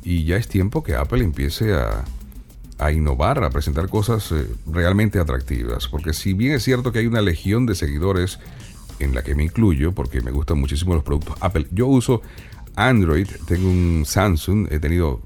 Y 0.05 0.25
ya 0.25 0.37
es 0.37 0.49
tiempo 0.49 0.83
que 0.83 0.97
Apple 0.97 1.25
empiece 1.25 1.73
a, 1.73 2.05
a 2.79 2.93
innovar, 2.93 3.43
a 3.43 3.49
presentar 3.49 3.89
cosas 3.89 4.33
eh, 4.33 4.47
realmente 4.67 5.19
atractivas. 5.19 5.89
Porque 5.89 6.13
si 6.13 6.35
bien 6.35 6.53
es 6.53 6.63
cierto 6.63 6.93
que 6.93 6.99
hay 6.99 7.07
una 7.07 7.23
legión 7.23 7.65
de 7.65 7.77
seguidores 7.77 8.39
en 8.99 9.15
la 9.15 9.23
que 9.23 9.35
me 9.35 9.45
incluyo 9.45 9.93
porque 9.93 10.21
me 10.21 10.31
gustan 10.31 10.59
muchísimo 10.59 10.93
los 10.93 11.03
productos 11.03 11.37
Apple. 11.41 11.69
Yo 11.71 11.87
uso 11.87 12.21
Android, 12.77 13.29
tengo 13.49 13.67
un 13.71 14.05
Samsung, 14.05 14.71
he 14.71 14.79
tenido 14.79 15.23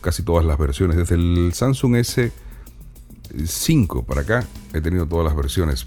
casi 0.00 0.22
todas 0.22 0.44
las 0.44 0.56
versiones, 0.58 0.96
desde 0.96 1.16
el 1.16 1.50
Samsung 1.52 1.96
S5 3.34 4.04
para 4.04 4.22
acá, 4.22 4.44
he 4.72 4.80
tenido 4.80 5.06
todas 5.06 5.24
las 5.24 5.36
versiones 5.36 5.86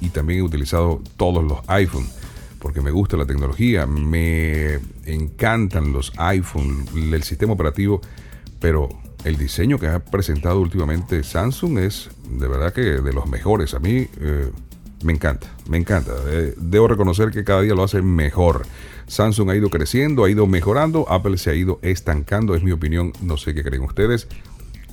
y 0.00 0.10
también 0.10 0.40
he 0.40 0.42
utilizado 0.42 1.02
todos 1.16 1.42
los 1.44 1.60
iPhone 1.68 2.06
porque 2.58 2.80
me 2.80 2.90
gusta 2.90 3.16
la 3.16 3.26
tecnología, 3.26 3.86
me 3.86 4.80
encantan 5.04 5.92
los 5.92 6.12
iPhone, 6.16 6.84
el 6.94 7.22
sistema 7.22 7.52
operativo, 7.52 8.00
pero 8.58 8.88
el 9.24 9.36
diseño 9.36 9.78
que 9.78 9.88
ha 9.88 10.00
presentado 10.00 10.60
últimamente 10.60 11.22
Samsung 11.22 11.78
es 11.78 12.10
de 12.28 12.48
verdad 12.48 12.72
que 12.72 12.80
de 12.80 13.12
los 13.12 13.26
mejores. 13.26 13.74
A 13.74 13.78
mí 13.78 14.08
eh, 14.20 14.50
me 15.04 15.12
encanta, 15.12 15.48
me 15.68 15.76
encanta. 15.76 16.12
Eh, 16.28 16.54
debo 16.56 16.88
reconocer 16.88 17.30
que 17.30 17.44
cada 17.44 17.62
día 17.62 17.74
lo 17.74 17.84
hace 17.84 18.02
mejor. 18.02 18.66
Samsung 19.06 19.50
ha 19.50 19.56
ido 19.56 19.70
creciendo, 19.70 20.24
ha 20.24 20.30
ido 20.30 20.46
mejorando, 20.46 21.06
Apple 21.08 21.38
se 21.38 21.50
ha 21.50 21.54
ido 21.54 21.78
estancando, 21.82 22.54
es 22.54 22.62
mi 22.62 22.72
opinión, 22.72 23.12
no 23.20 23.36
sé 23.36 23.54
qué 23.54 23.62
creen 23.62 23.82
ustedes. 23.82 24.26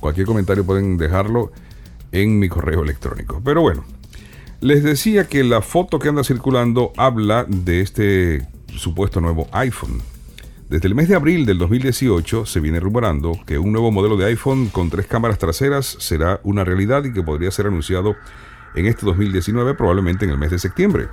Cualquier 0.04 0.26
comentario 0.26 0.66
pueden 0.66 0.98
dejarlo 0.98 1.50
en 2.12 2.38
mi 2.38 2.50
correo 2.50 2.82
electrónico. 2.82 3.40
Pero 3.42 3.62
bueno, 3.62 3.86
les 4.60 4.82
decía 4.82 5.28
que 5.28 5.42
la 5.44 5.62
foto 5.62 5.98
que 5.98 6.10
anda 6.10 6.22
circulando 6.22 6.92
habla 6.98 7.46
de 7.48 7.80
este 7.80 8.46
supuesto 8.66 9.22
nuevo 9.22 9.48
iPhone. 9.52 10.02
Desde 10.68 10.88
el 10.88 10.94
mes 10.94 11.08
de 11.08 11.14
abril 11.14 11.46
del 11.46 11.56
2018 11.56 12.44
se 12.44 12.60
viene 12.60 12.80
rumorando 12.80 13.32
que 13.46 13.58
un 13.58 13.72
nuevo 13.72 13.90
modelo 13.90 14.18
de 14.18 14.26
iPhone 14.26 14.68
con 14.68 14.90
tres 14.90 15.06
cámaras 15.06 15.38
traseras 15.38 15.96
será 15.98 16.38
una 16.42 16.64
realidad 16.64 17.02
y 17.04 17.14
que 17.14 17.22
podría 17.22 17.50
ser 17.50 17.68
anunciado 17.68 18.14
en 18.74 18.84
este 18.84 19.06
2019, 19.06 19.72
probablemente 19.72 20.26
en 20.26 20.32
el 20.32 20.36
mes 20.36 20.50
de 20.50 20.58
septiembre. 20.58 21.08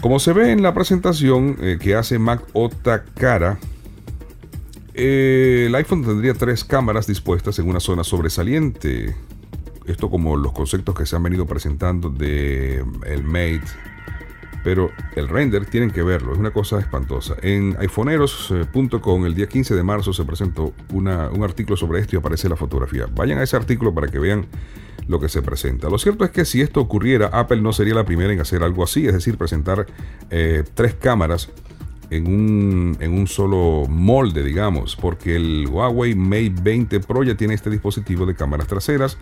Como 0.00 0.18
se 0.18 0.32
ve 0.32 0.50
en 0.50 0.62
la 0.62 0.72
presentación 0.72 1.58
eh, 1.60 1.76
que 1.78 1.94
hace 1.94 2.18
Mac 2.18 2.40
Otakara, 2.54 3.58
eh, 4.96 5.64
el 5.66 5.74
iPhone 5.74 6.04
tendría 6.04 6.34
tres 6.34 6.64
cámaras 6.64 7.06
dispuestas 7.06 7.58
en 7.58 7.68
una 7.68 7.80
zona 7.80 8.04
sobresaliente. 8.04 9.14
esto 9.86 10.10
como 10.10 10.36
los 10.36 10.52
conceptos 10.52 10.94
que 10.94 11.06
se 11.06 11.14
han 11.16 11.22
venido 11.22 11.46
presentando 11.46 12.10
de 12.10 12.84
el 13.06 13.22
Mate, 13.22 13.66
pero 14.64 14.90
el 15.14 15.28
render 15.28 15.66
tienen 15.66 15.92
que 15.92 16.02
verlo, 16.02 16.32
es 16.32 16.38
una 16.38 16.50
cosa 16.50 16.80
espantosa. 16.80 17.36
En 17.40 17.76
iPhoneeros.com 17.78 19.26
el 19.26 19.34
día 19.34 19.46
15 19.46 19.76
de 19.76 19.82
marzo 19.84 20.12
se 20.12 20.24
presentó 20.24 20.74
un 20.92 21.08
artículo 21.08 21.76
sobre 21.76 22.00
esto 22.00 22.16
y 22.16 22.18
aparece 22.18 22.48
la 22.48 22.56
fotografía. 22.56 23.06
Vayan 23.14 23.38
a 23.38 23.44
ese 23.44 23.56
artículo 23.56 23.94
para 23.94 24.08
que 24.08 24.18
vean 24.18 24.46
lo 25.06 25.20
que 25.20 25.28
se 25.28 25.42
presenta. 25.42 25.88
Lo 25.88 25.98
cierto 25.98 26.24
es 26.24 26.30
que 26.30 26.44
si 26.44 26.62
esto 26.62 26.80
ocurriera, 26.80 27.28
Apple 27.32 27.60
no 27.60 27.72
sería 27.72 27.94
la 27.94 28.04
primera 28.04 28.32
en 28.32 28.40
hacer 28.40 28.62
algo 28.62 28.82
así, 28.82 29.06
es 29.06 29.12
decir, 29.12 29.38
presentar 29.38 29.86
eh, 30.30 30.64
tres 30.74 30.94
cámaras 30.94 31.50
en 32.10 32.26
un, 32.26 32.96
en 33.00 33.12
un 33.12 33.26
solo 33.26 33.86
molde, 33.88 34.42
digamos, 34.42 34.96
porque 34.96 35.36
el 35.36 35.66
Huawei 35.68 36.14
Mate 36.14 36.54
20 36.62 37.00
Pro 37.00 37.22
ya 37.22 37.36
tiene 37.36 37.54
este 37.54 37.70
dispositivo 37.70 38.26
de 38.26 38.34
cámaras 38.34 38.66
traseras 38.66 39.18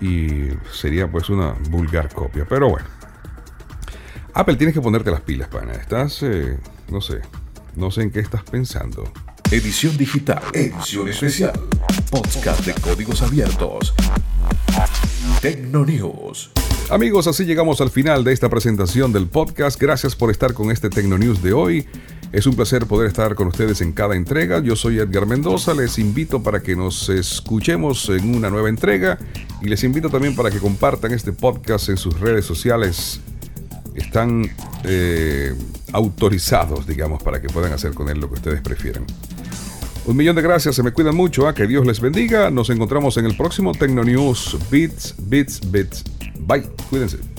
y 0.00 0.48
sería 0.72 1.10
pues 1.10 1.30
una 1.30 1.54
vulgar 1.70 2.12
copia. 2.12 2.46
Pero 2.48 2.70
bueno, 2.70 2.86
Apple 4.34 4.56
tienes 4.56 4.74
que 4.74 4.80
ponerte 4.80 5.10
las 5.10 5.20
pilas, 5.20 5.48
pana. 5.48 5.72
Estás, 5.72 6.22
eh, 6.22 6.56
no 6.90 7.00
sé, 7.00 7.20
no 7.76 7.90
sé 7.90 8.02
en 8.02 8.10
qué 8.10 8.20
estás 8.20 8.42
pensando. 8.42 9.10
Edición 9.50 9.96
digital, 9.96 10.42
edición 10.52 11.08
especial, 11.08 11.52
podcast 12.10 12.64
de 12.66 12.74
códigos 12.74 13.22
abiertos. 13.22 13.94
Tecnonews. 15.40 16.50
Amigos, 16.90 17.26
así 17.26 17.44
llegamos 17.44 17.80
al 17.80 17.90
final 17.90 18.24
de 18.24 18.32
esta 18.32 18.50
presentación 18.50 19.12
del 19.12 19.26
podcast. 19.26 19.80
Gracias 19.80 20.14
por 20.14 20.30
estar 20.30 20.52
con 20.52 20.70
este 20.70 20.90
Tecnonews 20.90 21.42
de 21.42 21.54
hoy. 21.54 21.86
Es 22.30 22.46
un 22.46 22.54
placer 22.54 22.86
poder 22.86 23.08
estar 23.08 23.34
con 23.34 23.48
ustedes 23.48 23.80
en 23.80 23.92
cada 23.92 24.16
entrega. 24.16 24.60
Yo 24.60 24.76
soy 24.76 24.98
Edgar 24.98 25.26
Mendoza. 25.26 25.72
Les 25.72 25.98
invito 25.98 26.42
para 26.42 26.62
que 26.62 26.76
nos 26.76 27.08
escuchemos 27.08 28.10
en 28.10 28.36
una 28.36 28.50
nueva 28.50 28.68
entrega 28.68 29.18
y 29.62 29.68
les 29.68 29.82
invito 29.82 30.10
también 30.10 30.36
para 30.36 30.50
que 30.50 30.58
compartan 30.58 31.12
este 31.12 31.32
podcast 31.32 31.88
en 31.88 31.96
sus 31.96 32.20
redes 32.20 32.44
sociales 32.44 33.20
están 33.94 34.50
eh, 34.84 35.54
autorizados, 35.92 36.86
digamos, 36.86 37.22
para 37.22 37.40
que 37.40 37.48
puedan 37.48 37.72
hacer 37.72 37.94
con 37.94 38.08
él 38.08 38.18
lo 38.18 38.28
que 38.28 38.34
ustedes 38.34 38.60
prefieran. 38.60 39.06
Un 40.06 40.16
millón 40.16 40.36
de 40.36 40.42
gracias, 40.42 40.74
se 40.74 40.82
me 40.82 40.92
cuidan 40.92 41.16
mucho, 41.16 41.48
¿ah? 41.48 41.54
que 41.54 41.66
Dios 41.66 41.86
les 41.86 42.00
bendiga. 42.00 42.50
Nos 42.50 42.68
encontramos 42.68 43.16
en 43.16 43.24
el 43.24 43.36
próximo 43.36 43.72
Tecno 43.72 44.04
News 44.04 44.56
Bits, 44.70 45.14
Bits, 45.18 45.70
Bits. 45.70 46.04
Bye, 46.40 46.64
cuídense. 46.90 47.33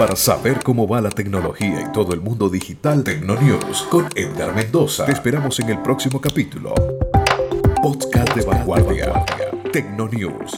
Para 0.00 0.16
saber 0.16 0.62
cómo 0.64 0.88
va 0.88 1.02
la 1.02 1.10
tecnología 1.10 1.82
y 1.82 1.92
todo 1.92 2.14
el 2.14 2.22
mundo 2.22 2.48
digital, 2.48 3.04
Tecnonews 3.04 3.82
con 3.90 4.08
Edgar 4.14 4.54
Mendoza. 4.54 5.04
Te 5.04 5.12
esperamos 5.12 5.60
en 5.60 5.68
el 5.68 5.82
próximo 5.82 6.18
capítulo. 6.18 6.72
Podcast 7.82 8.34
de 8.34 8.42
vanguardia. 8.42 9.12
Tecnonews. 9.70 10.56